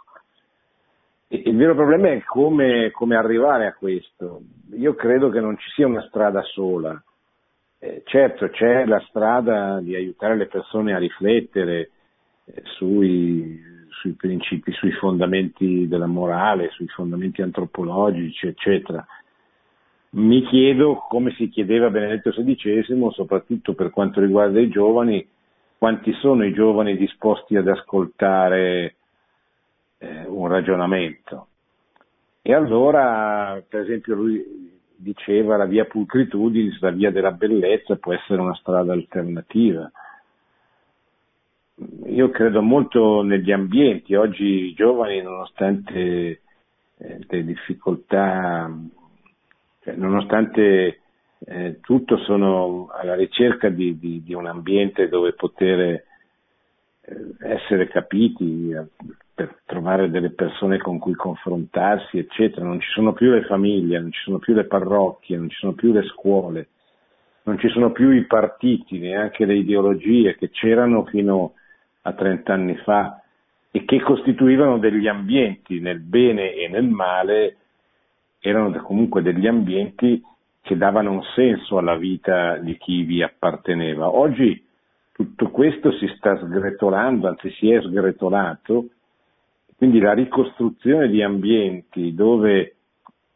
[1.30, 4.42] E, il vero problema è come, come, arrivare a questo.
[4.74, 7.02] Io credo che non ci sia una strada sola.
[7.80, 11.90] Eh, certo c'è la strada di aiutare le persone a riflettere
[12.46, 13.60] eh, sui,
[13.90, 19.04] sui principi, sui fondamenti della morale, sui fondamenti antropologici, eccetera
[20.14, 25.26] mi chiedo, come si chiedeva Benedetto XVI, soprattutto per quanto riguarda i giovani,
[25.78, 28.96] quanti sono i giovani disposti ad ascoltare
[30.00, 31.48] eh, un ragionamento.
[32.42, 38.42] E allora, per esempio, lui diceva la via pulcritudine, la via della bellezza può essere
[38.42, 39.90] una strada alternativa.
[42.08, 46.42] Io credo molto negli ambienti, oggi i giovani, nonostante
[46.98, 48.70] eh, le difficoltà
[49.84, 51.02] cioè, nonostante
[51.40, 56.04] eh, tutto sono alla ricerca di, di, di, un ambiente dove poter eh,
[57.40, 58.76] essere capiti,
[59.34, 62.64] per trovare delle persone con cui confrontarsi, eccetera.
[62.64, 65.74] Non ci sono più le famiglie, non ci sono più le parrocchie, non ci sono
[65.74, 66.68] più le scuole,
[67.44, 71.54] non ci sono più i partiti, neanche le ideologie che c'erano fino
[72.04, 73.20] a 30 anni fa
[73.72, 77.56] e che costituivano degli ambienti nel bene e nel male
[78.42, 80.22] erano comunque degli ambienti
[80.62, 84.10] che davano un senso alla vita di chi vi apparteneva.
[84.10, 84.66] Oggi
[85.12, 88.88] tutto questo si sta sgretolando, anzi si è sgretolato,
[89.78, 92.76] quindi la ricostruzione di ambienti dove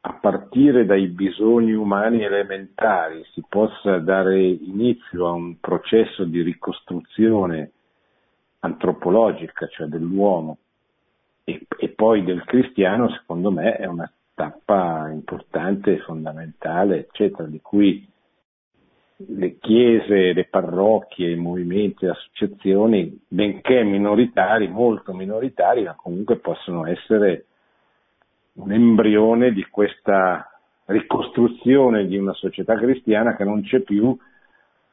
[0.01, 7.72] a partire dai bisogni umani elementari si possa dare inizio a un processo di ricostruzione
[8.60, 10.58] antropologica, cioè dell'uomo,
[11.43, 18.07] e, e poi del cristiano, secondo me è una tappa importante, fondamentale, eccetera, di cui
[19.17, 26.86] le chiese, le parrocchie, i movimenti, le associazioni, benché minoritari, molto minoritari, ma comunque possono
[26.86, 27.45] essere
[28.55, 30.49] un embrione di questa
[30.86, 34.15] ricostruzione di una società cristiana che non c'è più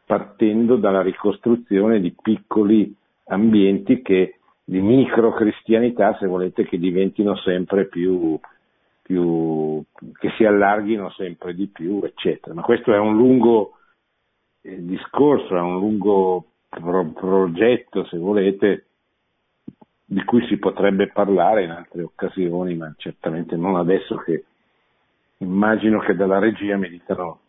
[0.07, 2.95] partendo dalla ricostruzione di piccoli
[3.26, 8.38] ambienti che, di micro cristianità, se volete, che diventino sempre più
[9.03, 9.83] più,
[10.19, 12.55] che si allarghino sempre di più, eccetera.
[12.55, 13.79] Ma questo è un lungo
[14.63, 18.87] eh, discorso, è un lungo pro- progetto, se volete,
[20.05, 24.45] di cui si potrebbe parlare in altre occasioni, ma certamente non adesso che
[25.39, 27.41] immagino che dalla regia mi dicano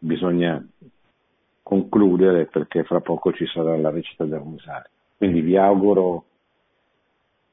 [0.00, 0.64] bisogna
[1.62, 4.90] concludere perché fra poco ci sarà la recita del rosario.
[5.16, 6.24] Quindi vi auguro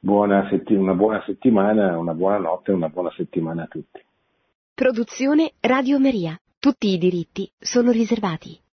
[0.06, 3.99] buona setti- una buona settimana, una buona notte e una buona settimana a tutti.
[4.72, 6.39] Produzione Radio Maria.
[6.60, 8.62] Tutti i diritti sono riservati.